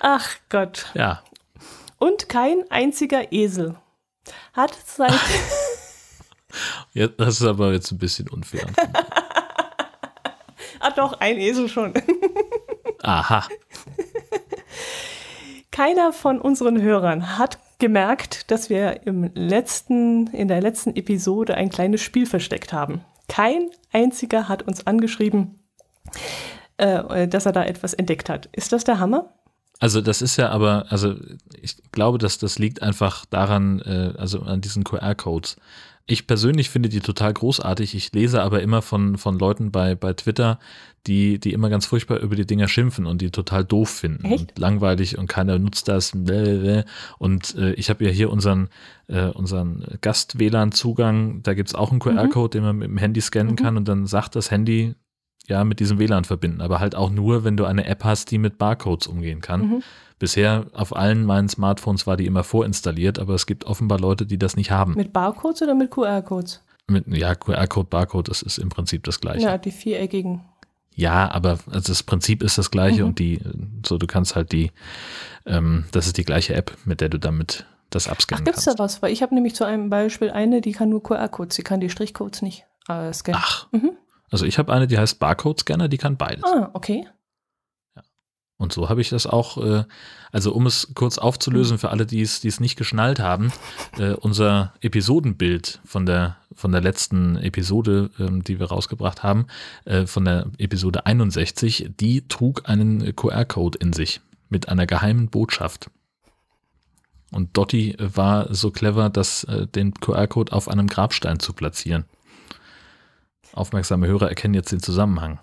[0.00, 0.86] Ach Gott.
[0.94, 1.22] Ja.
[1.98, 3.76] Und kein einziger Esel
[4.52, 5.12] hat seit.
[6.92, 7.08] ja.
[7.08, 8.66] Das ist aber jetzt ein bisschen unfair.
[10.80, 11.94] ah, doch, ein Esel schon.
[13.06, 13.44] Aha.
[15.70, 21.68] Keiner von unseren Hörern hat gemerkt, dass wir im letzten, in der letzten Episode ein
[21.68, 23.04] kleines Spiel versteckt haben.
[23.28, 25.60] Kein einziger hat uns angeschrieben,
[26.78, 28.48] äh, dass er da etwas entdeckt hat.
[28.52, 29.35] Ist das der Hammer?
[29.78, 31.14] Also das ist ja aber, also
[31.60, 35.56] ich glaube, dass das liegt einfach daran, äh, also an diesen QR-Codes.
[36.08, 37.94] Ich persönlich finde die total großartig.
[37.94, 40.60] Ich lese aber immer von, von Leuten bei, bei Twitter,
[41.06, 44.40] die, die immer ganz furchtbar über die Dinger schimpfen und die total doof finden Echt?
[44.52, 46.12] und langweilig und keiner nutzt das.
[47.18, 48.68] Und äh, ich habe ja hier unseren,
[49.08, 51.42] äh, unseren Gast-WLAN-Zugang.
[51.42, 54.36] Da gibt's auch einen QR-Code, den man mit dem Handy scannen kann und dann sagt
[54.36, 54.94] das Handy,
[55.48, 58.38] ja, mit diesem WLAN verbinden, aber halt auch nur, wenn du eine App hast, die
[58.38, 59.60] mit Barcodes umgehen kann.
[59.68, 59.82] Mhm.
[60.18, 64.38] Bisher auf allen meinen Smartphones war die immer vorinstalliert, aber es gibt offenbar Leute, die
[64.38, 64.94] das nicht haben.
[64.94, 66.62] Mit Barcodes oder mit QR-Codes?
[66.88, 69.42] Mit, ja, QR-Code, Barcode, das ist im Prinzip das gleiche.
[69.44, 70.40] Ja, die viereckigen.
[70.94, 73.08] Ja, aber also das Prinzip ist das gleiche Mhm.
[73.08, 73.40] und die,
[73.84, 74.70] so du kannst halt die,
[75.44, 78.78] ähm, das ist die gleiche App, mit der du damit das Ach, abscannen gibt's kannst.
[78.80, 79.02] da was?
[79.02, 81.90] Weil ich habe nämlich zu einem Beispiel eine, die kann nur QR-Codes, die kann die
[81.90, 83.40] Strichcodes nicht äh, scannen.
[83.44, 83.90] Ach, Mhm.
[84.30, 86.44] Also ich habe eine, die heißt Barcode-Scanner, die kann beides.
[86.44, 87.06] Ah, okay.
[88.58, 89.84] Und so habe ich das auch, äh,
[90.32, 93.52] also um es kurz aufzulösen für alle, die es, die es nicht geschnallt haben,
[93.98, 99.46] äh, unser Episodenbild von der, von der letzten Episode, ähm, die wir rausgebracht haben,
[99.84, 105.90] äh, von der Episode 61, die trug einen QR-Code in sich mit einer geheimen Botschaft.
[107.32, 112.06] Und Dotti war so clever, das, äh, den QR-Code auf einem Grabstein zu platzieren.
[113.56, 115.38] Aufmerksame Hörer erkennen jetzt den Zusammenhang.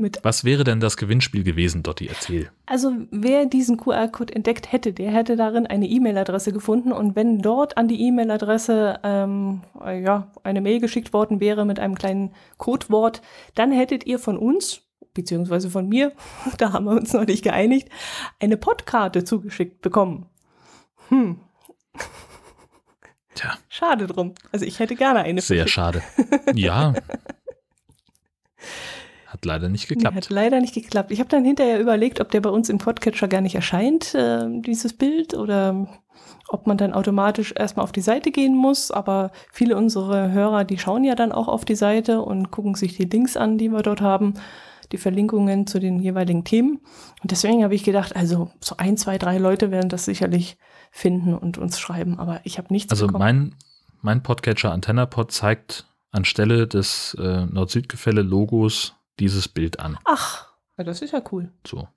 [0.00, 2.06] Mit, Was wäre denn das Gewinnspiel gewesen, Dotti?
[2.06, 2.50] Erzähl.
[2.64, 7.76] also wer diesen QR-Code entdeckt hätte, der hätte darin eine E-Mail-Adresse gefunden und wenn dort
[7.76, 13.20] an die E-Mail-Adresse ähm, äh, ja, eine Mail geschickt worden wäre mit einem kleinen Codewort,
[13.54, 14.80] dann hättet ihr von uns,
[15.12, 16.12] beziehungsweise von mir,
[16.56, 17.90] da haben wir uns noch nicht geeinigt,
[18.38, 20.30] eine Podkarte zugeschickt bekommen.
[21.10, 21.40] Hm,
[23.40, 23.54] Tja.
[23.68, 24.34] schade drum.
[24.52, 25.40] Also ich hätte gerne eine.
[25.40, 25.74] Sehr verschickt.
[25.74, 26.02] schade.
[26.54, 26.94] Ja.
[29.26, 30.16] Hat leider nicht geklappt.
[30.16, 31.12] Hat leider nicht geklappt.
[31.12, 34.44] Ich habe dann hinterher überlegt, ob der bei uns im Podcatcher gar nicht erscheint, äh,
[34.60, 35.88] dieses Bild, oder
[36.48, 38.90] ob man dann automatisch erstmal auf die Seite gehen muss.
[38.90, 42.96] Aber viele unserer Hörer, die schauen ja dann auch auf die Seite und gucken sich
[42.96, 44.34] die Links an, die wir dort haben,
[44.92, 46.80] die Verlinkungen zu den jeweiligen Themen.
[47.22, 50.58] Und deswegen habe ich gedacht, also so ein, zwei, drei Leute werden das sicherlich
[50.90, 52.18] finden und uns schreiben.
[52.18, 53.22] Aber ich habe nichts Also bekommen.
[53.24, 53.54] mein,
[54.02, 59.98] mein Podcatcher AntennaPod zeigt anstelle des äh, Nord-Süd-Gefälle-Logos dieses Bild an.
[60.04, 60.46] Ach,
[60.78, 61.50] ja, das ist ja cool.
[61.66, 61.88] So.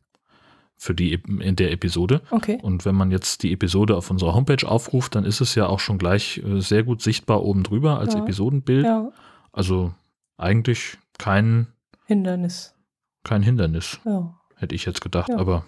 [0.76, 2.22] Für die in der Episode.
[2.30, 2.60] Okay.
[2.62, 5.80] Und wenn man jetzt die Episode auf unserer Homepage aufruft, dann ist es ja auch
[5.80, 8.20] schon gleich äh, sehr gut sichtbar oben drüber als Ja.
[8.22, 8.86] Episodenbild.
[8.86, 9.12] Ja,
[9.54, 9.94] Also
[10.38, 11.68] eigentlich kein,
[12.06, 12.76] Hindernis.
[13.24, 14.36] kein Hindernis, Ja.
[14.58, 15.30] hätte ich jetzt gedacht.
[15.30, 15.38] Ja.
[15.38, 15.64] Aber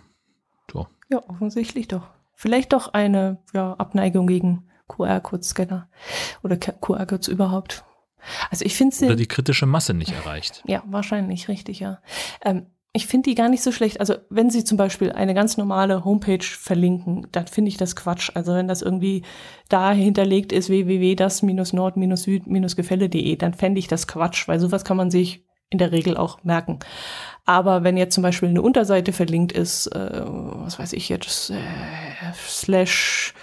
[1.08, 2.08] Ja, offensichtlich doch.
[2.36, 5.90] Vielleicht doch eine ja, Abneigung gegen QR-Code-Scanner
[6.44, 7.84] oder QR-Codes überhaupt.
[8.50, 10.64] Also ich finde oder sie, die kritische Masse nicht erreicht.
[10.66, 12.00] ja, wahrscheinlich richtig, ja.
[12.44, 14.00] Ähm, ich finde die gar nicht so schlecht.
[14.00, 18.32] Also wenn sie zum Beispiel eine ganz normale Homepage verlinken, dann finde ich das Quatsch.
[18.36, 19.24] Also wenn das irgendwie
[19.68, 25.45] da hinterlegt ist, www.das-nord-süd-gefälle.de, dann fände ich das Quatsch, weil sowas kann man sich
[25.76, 26.80] in der Regel auch merken.
[27.46, 31.56] Aber wenn jetzt zum Beispiel eine Unterseite verlinkt ist, äh, was weiß ich jetzt, äh,
[32.48, 33.34] slash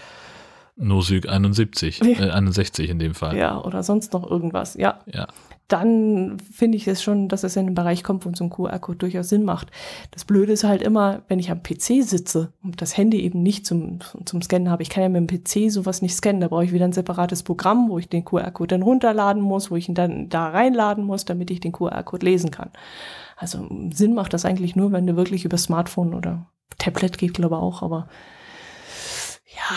[0.77, 3.37] Nosig 71, äh, 61 in dem Fall.
[3.37, 5.29] ja, oder sonst noch irgendwas, ja, Ja.
[5.73, 8.99] Dann finde ich es schon, dass es in den Bereich kommt, wo so ein QR-Code
[8.99, 9.71] durchaus Sinn macht.
[10.11, 13.65] Das Blöde ist halt immer, wenn ich am PC sitze und das Handy eben nicht
[13.65, 14.83] zum, zum Scannen habe.
[14.83, 16.43] Ich kann ja mit dem PC sowas nicht scannen.
[16.43, 19.77] Da brauche ich wieder ein separates Programm, wo ich den QR-Code dann runterladen muss, wo
[19.77, 22.71] ich ihn dann da reinladen muss, damit ich den QR-Code lesen kann.
[23.37, 26.47] Also Sinn macht das eigentlich nur, wenn du wirklich über Smartphone oder
[26.79, 28.09] Tablet geht, glaube ich auch, aber
[29.47, 29.77] ja,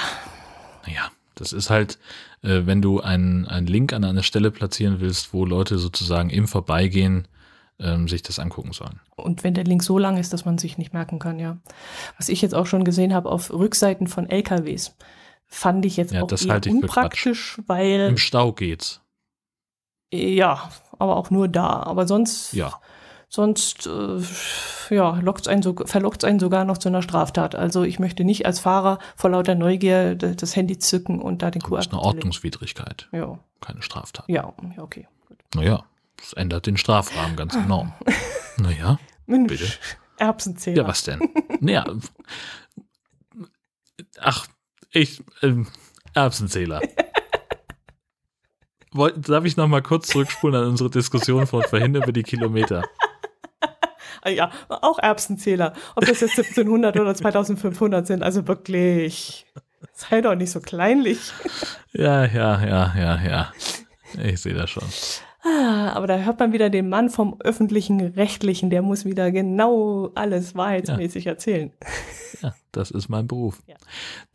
[0.87, 1.99] Naja, das ist halt,
[2.45, 6.47] äh, wenn du einen, einen Link an einer Stelle platzieren willst, wo Leute sozusagen im
[6.47, 7.27] Vorbeigehen
[7.79, 8.99] ähm, sich das angucken sollen.
[9.15, 11.57] Und wenn der Link so lang ist, dass man sich nicht merken kann, ja.
[12.17, 14.95] Was ich jetzt auch schon gesehen habe auf Rückseiten von LKWs,
[15.47, 19.01] fand ich jetzt Ja, auch das eher halte ich unpraktisch, weil Im Stau geht's.
[20.13, 21.83] ja, aber auch nur da.
[21.83, 22.79] Aber sonst, Ja.
[23.35, 24.21] Sonst äh,
[24.95, 27.53] ja, lockt's einen so, verlockt einen sogar noch zu einer Straftat.
[27.55, 31.59] Also ich möchte nicht als Fahrer vor lauter Neugier das Handy zücken und da den
[31.61, 34.25] Das QR ist eine Ordnungswidrigkeit, Ja, keine Straftat.
[34.27, 35.07] ja, ja, okay.
[35.27, 35.37] Gut.
[35.53, 35.83] Naja,
[36.17, 37.93] das ändert den Strafrahmen ganz enorm.
[38.57, 39.67] naja, Mensch, Bitte.
[40.17, 40.83] Erbsenzähler.
[40.83, 41.19] ja, was denn?
[41.59, 41.85] naja,
[44.19, 44.47] ach,
[44.91, 45.67] ich, ähm,
[46.13, 46.81] Erbsenzähler.
[49.17, 52.83] Darf ich noch mal kurz zurückspulen an unsere Diskussion von vorhin über die Kilometer?
[54.25, 55.73] Ah ja, auch Erbsenzähler.
[55.95, 59.45] Ob das jetzt 1700 oder 2500 sind, also wirklich.
[59.93, 61.19] Sei doch nicht so kleinlich.
[61.93, 63.53] Ja, ja, ja, ja, ja.
[64.21, 64.83] Ich sehe das schon.
[65.45, 70.11] Ah, aber da hört man wieder den Mann vom öffentlichen Rechtlichen, der muss wieder genau
[70.15, 71.71] alles wahrheitsmäßig erzählen.
[72.41, 73.61] Ja, das ist mein Beruf.
[73.67, 73.75] Ja.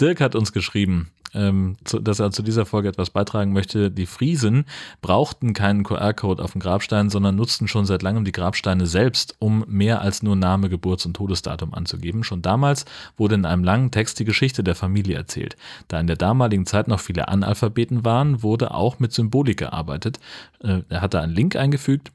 [0.00, 3.90] Dirk hat uns geschrieben, ähm, zu, dass er zu dieser Folge etwas beitragen möchte.
[3.90, 4.64] Die Friesen
[5.00, 9.64] brauchten keinen QR-Code auf dem Grabstein, sondern nutzten schon seit langem die Grabsteine selbst, um
[9.68, 12.24] mehr als nur Name, Geburts- und Todesdatum anzugeben.
[12.24, 12.84] Schon damals
[13.16, 15.56] wurde in einem langen Text die Geschichte der Familie erzählt.
[15.88, 20.18] Da in der damaligen Zeit noch viele Analphabeten waren, wurde auch mit Symbolik gearbeitet.
[20.62, 22.12] Äh, er hat da einen Link eingefügt,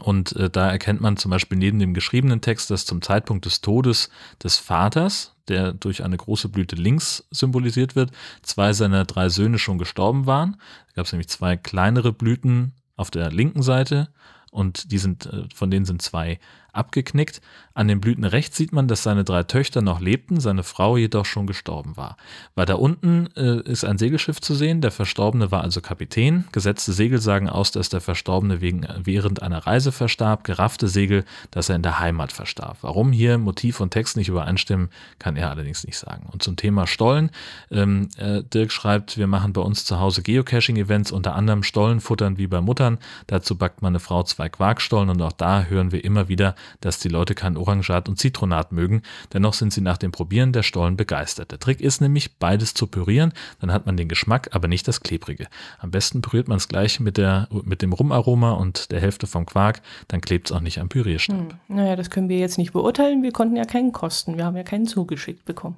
[0.00, 3.62] und äh, da erkennt man zum Beispiel neben dem geschriebenen Text, dass zum Zeitpunkt des
[3.62, 4.10] Todes
[4.42, 8.10] des Vaters, der durch eine große Blüte links symbolisiert wird,
[8.42, 10.58] zwei seiner drei Söhne schon gestorben waren.
[10.88, 14.08] Da gab es nämlich zwei kleinere Blüten auf der linken Seite,
[14.50, 16.38] und die sind, äh, von denen sind zwei
[16.72, 17.40] abgeknickt.
[17.74, 21.24] An den Blüten rechts sieht man, dass seine drei Töchter noch lebten, seine Frau jedoch
[21.24, 22.16] schon gestorben war.
[22.56, 24.80] Weiter unten äh, ist ein Segelschiff zu sehen.
[24.80, 26.44] Der Verstorbene war also Kapitän.
[26.50, 30.42] Gesetzte Segel sagen aus, dass der Verstorbene wegen, während einer Reise verstarb.
[30.42, 32.78] Geraffte Segel, dass er in der Heimat verstarb.
[32.80, 34.88] Warum hier Motiv und Text nicht übereinstimmen,
[35.20, 36.26] kann er allerdings nicht sagen.
[36.32, 37.30] Und zum Thema Stollen.
[37.70, 42.38] Ähm, äh, Dirk schreibt, wir machen bei uns zu Hause Geocaching-Events, unter anderem Stollen futtern
[42.38, 42.98] wie bei Muttern.
[43.28, 47.08] Dazu backt meine Frau zwei Quarkstollen und auch da hören wir immer wieder, dass die
[47.08, 49.02] Leute kein Orangat und Zitronat mögen.
[49.32, 51.50] Dennoch sind sie nach dem Probieren der Stollen begeistert.
[51.52, 55.00] Der Trick ist nämlich, beides zu pürieren, dann hat man den Geschmack, aber nicht das
[55.00, 55.46] Klebrige.
[55.78, 59.46] Am besten püriert man es gleich mit, der, mit dem Rumaroma und der Hälfte vom
[59.46, 61.36] Quark, dann klebt es auch nicht am Pürierstab.
[61.38, 61.48] Hm.
[61.68, 63.22] Naja, das können wir jetzt nicht beurteilen.
[63.22, 64.36] Wir konnten ja keinen kosten.
[64.36, 65.76] Wir haben ja keinen zugeschickt bekommen.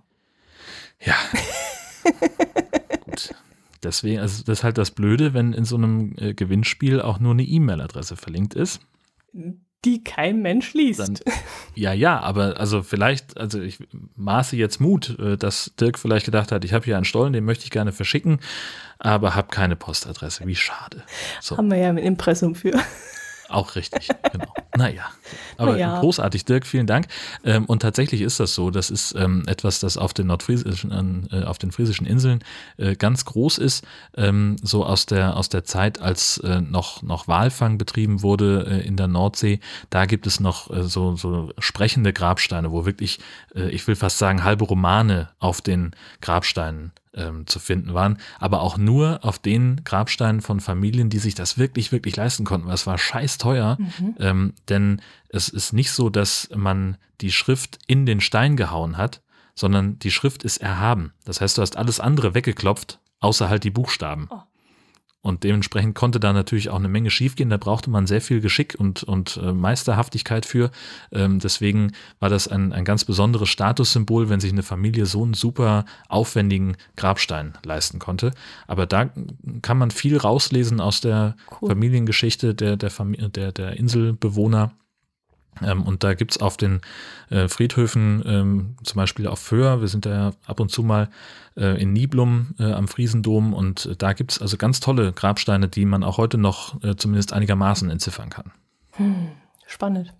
[1.01, 1.14] Ja.
[3.05, 3.35] Gut.
[3.83, 7.33] Deswegen, also das ist halt das Blöde, wenn in so einem äh, Gewinnspiel auch nur
[7.33, 8.81] eine E-Mail-Adresse verlinkt ist.
[9.85, 11.01] Die kein Mensch liest.
[11.01, 11.18] Dann,
[11.74, 13.78] ja, ja, aber also vielleicht, also ich
[14.16, 17.45] maße jetzt Mut, äh, dass Dirk vielleicht gedacht hat, ich habe hier einen Stollen, den
[17.45, 18.41] möchte ich gerne verschicken,
[18.99, 20.47] aber habe keine Postadresse.
[20.47, 21.03] Wie schade.
[21.41, 21.57] So.
[21.57, 22.78] Haben wir ja ein Impressum für.
[23.51, 24.53] Auch richtig, genau.
[24.76, 25.07] Naja,
[25.57, 25.98] aber naja.
[26.01, 27.09] großartig, Dirk, vielen Dank.
[27.44, 28.70] Ähm, und tatsächlich ist das so.
[28.70, 32.44] Das ist ähm, etwas, das auf den nordfriesischen, äh, auf den friesischen Inseln
[32.76, 33.84] äh, ganz groß ist.
[34.16, 38.86] Ähm, so aus der, aus der Zeit, als äh, noch, noch Walfang betrieben wurde äh,
[38.86, 39.59] in der Nordsee.
[39.90, 43.18] Da gibt es noch äh, so, so sprechende Grabsteine, wo wirklich,
[43.57, 45.90] äh, ich will fast sagen, halbe Romane auf den
[46.20, 51.35] Grabsteinen ähm, zu finden waren, aber auch nur auf den Grabsteinen von Familien, die sich
[51.35, 54.15] das wirklich, wirklich leisten konnten, weil es war scheiß teuer, mhm.
[54.19, 59.23] ähm, denn es ist nicht so, dass man die Schrift in den Stein gehauen hat,
[59.55, 61.13] sondern die Schrift ist erhaben.
[61.25, 64.29] Das heißt, du hast alles andere weggeklopft, außer halt die Buchstaben.
[64.31, 64.41] Oh.
[65.23, 67.51] Und dementsprechend konnte da natürlich auch eine Menge schiefgehen.
[67.51, 70.71] Da brauchte man sehr viel Geschick und, und äh, Meisterhaftigkeit für.
[71.12, 75.35] Ähm, deswegen war das ein, ein ganz besonderes Statussymbol, wenn sich eine Familie so einen
[75.35, 78.33] super aufwendigen Grabstein leisten konnte.
[78.66, 79.11] Aber da
[79.61, 81.68] kann man viel rauslesen aus der cool.
[81.68, 84.73] Familiengeschichte der, der, Familie, der, der Inselbewohner.
[85.63, 86.81] Ähm, und da gibt's auf den
[87.31, 91.09] äh, Friedhöfen, ähm, zum Beispiel auf Föhr, wir sind da ja ab und zu mal
[91.57, 96.05] äh, in Niblum äh, am Friesendom und da gibt's also ganz tolle Grabsteine, die man
[96.05, 98.53] auch heute noch zumindest einigermaßen entziffern kann.
[98.93, 99.29] Hm,
[99.67, 100.15] spannend.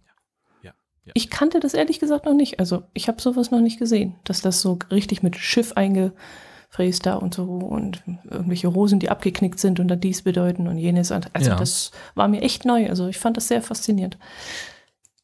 [0.63, 0.73] Ja,
[1.05, 1.13] ja.
[1.15, 2.59] Ich kannte das ehrlich gesagt noch nicht.
[2.61, 7.15] Also ich habe sowas noch nicht gesehen, dass das so richtig mit Schiff eingefräst da
[7.15, 11.13] und so und irgendwelche Rosen, die abgeknickt sind und dann dies bedeuten und jenes.
[11.13, 11.57] Also ja.
[11.57, 12.89] das war mir echt neu.
[12.89, 14.19] Also ich fand das sehr faszinierend.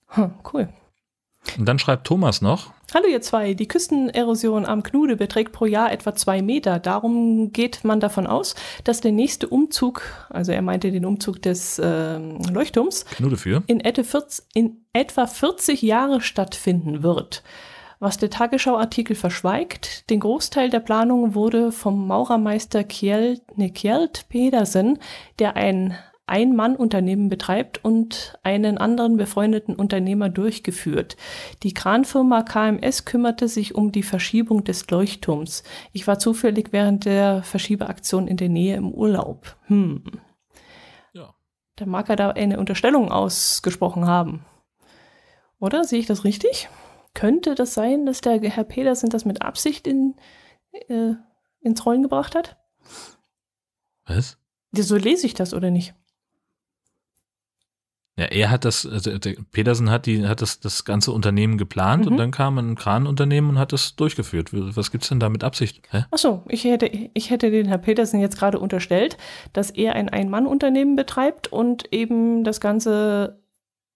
[0.09, 0.69] Hm, cool.
[1.59, 2.73] Und dann schreibt Thomas noch.
[2.95, 6.79] Hallo ihr zwei, die Küstenerosion am Knude beträgt pro Jahr etwa zwei Meter.
[6.79, 8.55] Darum geht man davon aus,
[8.85, 13.63] dass der nächste Umzug, also er meinte den Umzug des äh, Leuchtturms, Knude für.
[13.67, 17.43] In, etwa 40, in etwa 40 Jahre stattfinden wird.
[17.99, 24.99] Was der Tagesschau-Artikel verschweigt, den Großteil der Planung wurde vom Maurermeister Kjeld, ne, Kjeld Pedersen,
[25.39, 25.97] der ein
[26.27, 31.17] ein-Mann-Unternehmen betreibt und einen anderen befreundeten Unternehmer durchgeführt.
[31.63, 35.63] Die Kranfirma KMS kümmerte sich um die Verschiebung des Leuchtturms.
[35.93, 39.57] Ich war zufällig während der Verschiebeaktion in der Nähe im Urlaub.
[39.67, 40.03] Hm.
[41.13, 41.35] Ja.
[41.77, 44.45] Da mag er da eine Unterstellung ausgesprochen haben.
[45.61, 45.85] Oder?
[45.85, 46.69] Sehe ich das richtig?
[47.15, 50.17] Könnte das sein, dass der Herr Pedersen das mit Absicht in,
[50.89, 51.13] äh,
[51.61, 52.57] ins Rollen gebracht hat?
[54.05, 54.39] Was?
[54.73, 55.95] So lese ich das, oder nicht?
[58.19, 59.11] Ja, er hat das, also
[59.53, 62.13] Petersen hat die, hat das, das ganze Unternehmen geplant mhm.
[62.13, 64.49] und dann kam ein Kranunternehmen und hat das durchgeführt.
[64.53, 65.83] Was gibt's denn da mit Absicht?
[65.91, 66.05] Hä?
[66.11, 69.19] Ach so, ich hätte, ich hätte den Herr Petersen jetzt gerade unterstellt,
[69.53, 73.39] dass er ein Ein-Mann-Unternehmen betreibt und eben das Ganze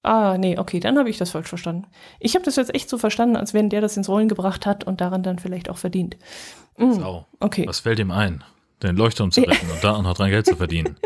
[0.02, 1.86] Ah, nee, okay, dann habe ich das falsch verstanden.
[2.20, 4.84] Ich habe das jetzt echt so verstanden, als wenn der das ins Rollen gebracht hat
[4.84, 6.16] und daran dann vielleicht auch verdient.
[6.78, 6.94] Mhm.
[6.94, 7.26] Sau.
[7.38, 7.66] Okay.
[7.66, 8.42] Was fällt ihm ein?
[8.82, 10.96] Den Leuchtturm zu retten und da auch noch dran Geld zu verdienen.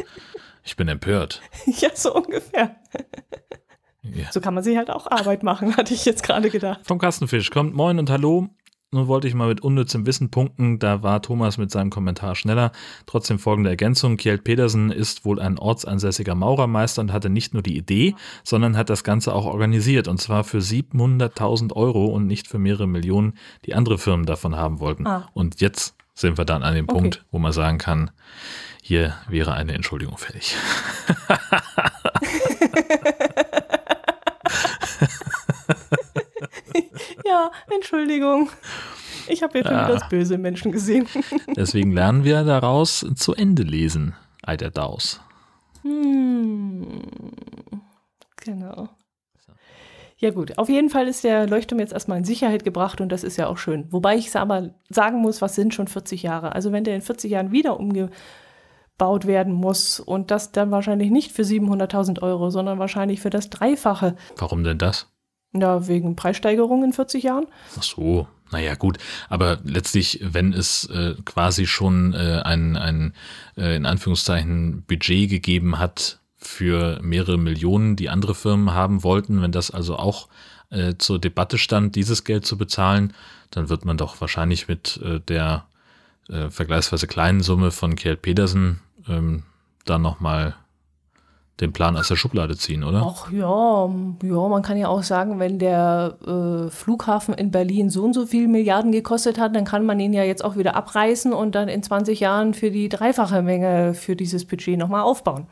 [0.65, 1.43] Ich bin empört.
[1.67, 2.77] ja, so ungefähr.
[4.03, 4.33] Ja.
[4.33, 6.81] So kann man sich halt auch Arbeit machen, hatte ich jetzt gerade gedacht.
[6.85, 8.49] Vom Kastenfisch kommt Moin und Hallo.
[8.91, 12.71] Nun wollte ich mal mit unnützem Wissen punkten, da war Thomas mit seinem Kommentar schneller.
[13.07, 14.17] Trotzdem folgende Ergänzung.
[14.17, 18.91] Kjeld Pedersen ist wohl ein ortsansässiger Maurermeister und hatte nicht nur die Idee, sondern hat
[18.91, 20.07] das Ganze auch organisiert.
[20.07, 23.35] Und zwar für 700.000 Euro und nicht für mehrere Millionen,
[23.65, 25.09] die andere Firmen davon haben wollten.
[25.09, 25.29] Ah.
[25.35, 27.01] Und jetzt sind wir dann an dem okay.
[27.01, 28.13] Punkt, wo man sagen kann,
[28.87, 30.55] hier wäre eine Entschuldigung fällig.
[37.25, 38.51] ja, Entschuldigung.
[39.27, 39.89] Ich habe ja schon ja.
[39.89, 41.09] das böse Menschen gesehen.
[41.57, 44.17] Deswegen lernen wir daraus zu Ende lesen,
[44.47, 45.19] der Daus.
[45.81, 47.01] Hm.
[48.37, 48.91] Genau.
[50.19, 53.25] Ja gut, auf jeden Fall ist der Leuchtturm jetzt erstmal in Sicherheit gebracht und das
[53.25, 53.87] ist ja auch schön.
[53.91, 56.55] Wobei ich aber sagen muss, was sind schon 40 Jahre?
[56.55, 57.81] Also wenn der in 40 Jahren wieder
[58.95, 63.51] umgebaut werden muss und das dann wahrscheinlich nicht für 700.000 Euro, sondern wahrscheinlich für das
[63.51, 64.17] Dreifache.
[64.37, 65.09] Warum denn das?
[65.53, 67.47] Ja, wegen Preissteigerung in 40 Jahren.
[67.79, 73.15] Ach so, naja gut, aber letztlich, wenn es äh, quasi schon äh, ein, ein
[73.57, 79.53] äh, in Anführungszeichen Budget gegeben hat für mehrere Millionen, die andere Firmen haben wollten, wenn
[79.53, 80.29] das also auch
[80.71, 83.13] äh, zur Debatte stand, dieses Geld zu bezahlen,
[83.51, 85.67] dann wird man doch wahrscheinlich mit äh, der
[86.29, 89.45] äh, vergleichsweise kleinen Summe von Kjeld Petersen ähm,
[89.85, 90.55] dann nochmal
[91.61, 93.03] den Plan aus der Schublade ziehen, oder?
[93.07, 93.89] Ach ja,
[94.23, 98.27] ja, man kann ja auch sagen, wenn der äh, Flughafen in Berlin so und so
[98.27, 101.69] viel Milliarden gekostet hat, dann kann man ihn ja jetzt auch wieder abreißen und dann
[101.69, 105.47] in 20 Jahren für die dreifache Menge für dieses Budget nochmal aufbauen.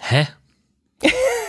[0.00, 0.28] Hä?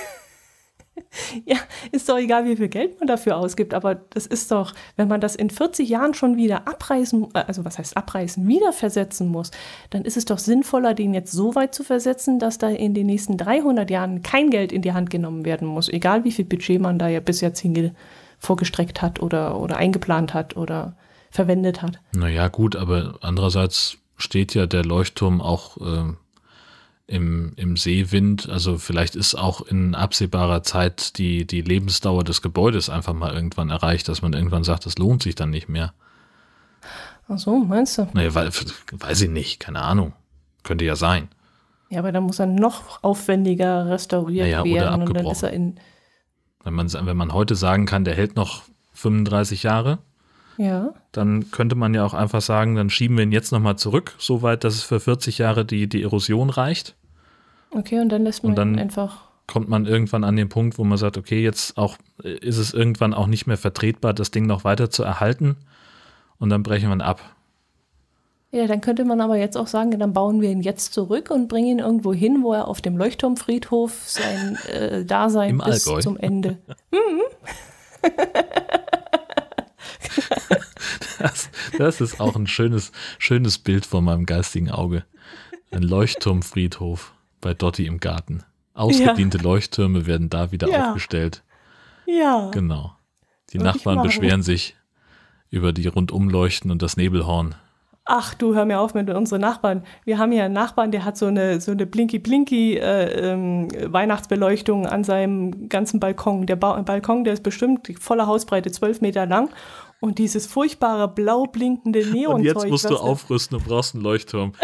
[1.45, 1.57] ja,
[1.91, 5.22] ist doch egal, wie viel Geld man dafür ausgibt, aber das ist doch, wenn man
[5.22, 9.51] das in 40 Jahren schon wieder abreißen, äh, also was heißt abreißen, wieder versetzen muss,
[9.89, 13.07] dann ist es doch sinnvoller, den jetzt so weit zu versetzen, dass da in den
[13.07, 16.82] nächsten 300 Jahren kein Geld in die Hand genommen werden muss, egal wie viel Budget
[16.82, 17.93] man da ja bis jetzt hinge
[18.39, 20.95] vorgestreckt hat oder, oder eingeplant hat oder
[21.32, 21.99] verwendet hat.
[22.13, 26.13] Naja, gut, aber andererseits steht ja der Leuchtturm auch äh,
[27.08, 28.49] im, im Seewind.
[28.49, 33.70] Also vielleicht ist auch in absehbarer Zeit die, die Lebensdauer des Gebäudes einfach mal irgendwann
[33.70, 35.93] erreicht, dass man irgendwann sagt, das lohnt sich dann nicht mehr.
[37.30, 38.08] Ach so, meinst du?
[38.14, 40.14] Naja, weiß ich nicht, keine Ahnung.
[40.64, 41.30] Könnte ja sein.
[41.89, 44.74] Ja, aber dann muss er noch aufwendiger restauriert naja, werden.
[44.74, 45.08] Oder abgebrochen.
[45.08, 45.80] Und dann ist er in
[46.68, 49.99] wenn, man, wenn man heute sagen kann, der hält noch 35 Jahre,
[50.58, 50.93] ja.
[51.12, 54.41] Dann könnte man ja auch einfach sagen, dann schieben wir ihn jetzt nochmal zurück, so
[54.41, 56.95] weit, dass es für 40 Jahre die, die Erosion reicht.
[57.72, 59.28] Okay, und dann lässt man und dann einfach.
[59.45, 63.14] Kommt man irgendwann an den Punkt, wo man sagt, okay, jetzt auch ist es irgendwann
[63.14, 65.55] auch nicht mehr vertretbar, das Ding noch weiter zu erhalten.
[66.38, 67.22] Und dann brechen wir ihn ab.
[68.51, 71.47] Ja, dann könnte man aber jetzt auch sagen, dann bauen wir ihn jetzt zurück und
[71.47, 76.01] bringen ihn irgendwo hin, wo er auf dem Leuchtturmfriedhof sein äh, Dasein Im bis Allgäu.
[76.01, 76.58] zum Ende.
[76.91, 77.22] mhm.
[81.20, 85.04] Das, das, ist auch ein schönes, schönes Bild vor meinem geistigen Auge.
[85.72, 88.43] Ein Leuchtturmfriedhof bei Dotti im Garten.
[88.76, 89.43] Ausgediente ja.
[89.43, 90.89] Leuchttürme werden da wieder ja.
[90.89, 91.43] aufgestellt.
[92.06, 92.52] Ja.
[92.52, 92.95] Genau.
[93.52, 94.76] Die und Nachbarn beschweren sich
[95.50, 97.56] über die Rundumleuchten und das Nebelhorn.
[98.10, 99.84] Ach, du hör mir auf mit unseren Nachbarn.
[100.06, 104.88] Wir haben ja einen Nachbarn, der hat so eine, so eine Blinky-Blinky äh, ähm, Weihnachtsbeleuchtung
[104.88, 106.45] an seinem ganzen Balkon.
[106.45, 109.50] Der ba Balkon, der ist bestimmt voller Hausbreite, zwölf Meter lang.
[110.00, 112.36] Und dieses furchtbare blau blinkende Neon.
[112.36, 114.54] Und jetzt musst du aufrüsten und brauchst einen Leuchtturm.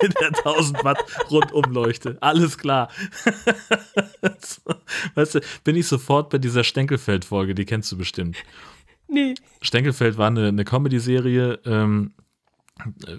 [0.00, 2.18] in der 1000 Watt Rundumleuchte.
[2.20, 2.88] Alles klar.
[5.14, 8.36] weißt du, bin ich sofort bei dieser Stenkelfeld-Folge, die kennst du bestimmt.
[9.08, 9.34] Nee.
[9.62, 12.12] Stenkelfeld war eine, eine Comedy-Serie, ähm,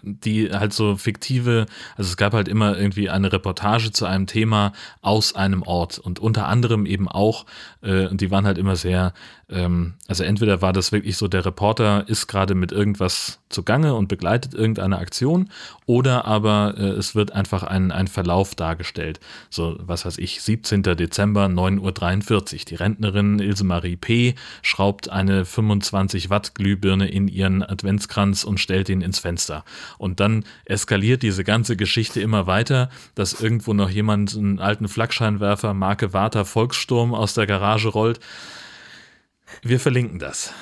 [0.02, 1.66] die halt so fiktive,
[1.98, 4.72] also es gab halt immer irgendwie eine Reportage zu einem Thema
[5.02, 7.46] aus einem Ort und unter anderem eben auch,
[7.82, 9.14] äh, und die waren halt immer sehr,
[9.50, 14.08] ähm, also entweder war das wirklich so, der Reporter ist gerade mit irgendwas zugange und
[14.08, 15.50] begleitet irgendeine Aktion
[15.86, 19.20] oder aber äh, es wird einfach ein, ein Verlauf dargestellt.
[19.50, 20.84] So, was weiß ich, 17.
[20.84, 22.66] Dezember, 9.43 Uhr.
[22.70, 24.36] Die Rentnerin Ilse Marie P.
[24.62, 29.64] schraubt eine 25 Watt Glühbirne in ihren Adventskranz und stellt ihn ins Fenster.
[29.98, 35.74] Und dann eskaliert diese ganze Geschichte immer weiter, dass irgendwo noch jemand einen alten Flakscheinwerfer
[35.74, 38.20] Marke Warta Volkssturm aus der Garage rollt.
[39.62, 40.54] Wir verlinken das.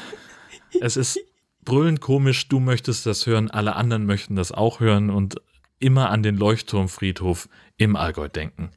[0.80, 1.20] Es ist
[1.64, 5.42] brüllend komisch, du möchtest das hören, alle anderen möchten das auch hören und
[5.80, 8.72] immer an den Leuchtturmfriedhof im Allgäu denken.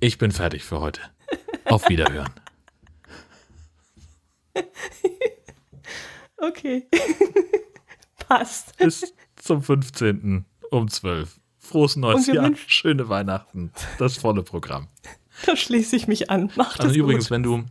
[0.00, 1.00] Ich bin fertig für heute.
[1.64, 2.32] Auf Wiederhören.
[6.38, 6.86] Okay.
[8.28, 8.76] Passt.
[8.76, 10.44] Bis zum 15.
[10.70, 11.40] um 12.
[11.58, 14.88] Frohes neues Jahr, schöne Weihnachten, das volle Programm.
[15.44, 16.50] Da schließe ich mich an.
[16.56, 17.30] Mach das also übrigens, gut.
[17.32, 17.64] wenn du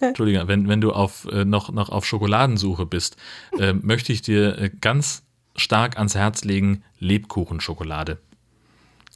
[0.00, 3.16] Entschuldigung, wenn, wenn du auf, äh, noch, noch auf Schokoladensuche bist,
[3.58, 5.22] äh, möchte ich dir äh, ganz
[5.56, 8.18] stark ans Herz legen, Lebkuchenschokolade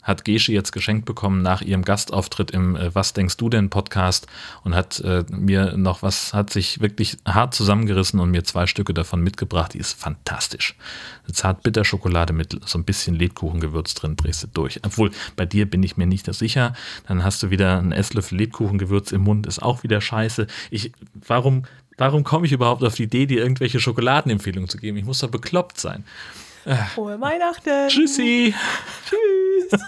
[0.03, 4.27] hat Gesche jetzt geschenkt bekommen nach ihrem Gastauftritt im äh, Was denkst du denn Podcast
[4.65, 8.95] und hat äh, mir noch was, hat sich wirklich hart zusammengerissen und mir zwei Stücke
[8.95, 9.75] davon mitgebracht.
[9.75, 10.77] Die ist fantastisch.
[11.25, 14.81] Eine Zart-Bitter-Schokolade mit so ein bisschen Lebkuchengewürz drin, drehst du durch.
[14.85, 16.75] Obwohl, bei dir bin ich mir nicht sicher.
[17.07, 20.47] Dann hast du wieder einen Esslöffel Lebkuchengewürz im Mund, ist auch wieder scheiße.
[20.71, 21.65] Ich, warum,
[21.97, 24.97] warum komme ich überhaupt auf die Idee, dir irgendwelche Schokoladenempfehlungen zu geben?
[24.97, 26.05] Ich muss doch bekloppt sein.
[26.95, 27.89] Frohe Weihnachten.
[27.89, 28.55] Tschüssi.
[29.05, 29.81] Tschüss.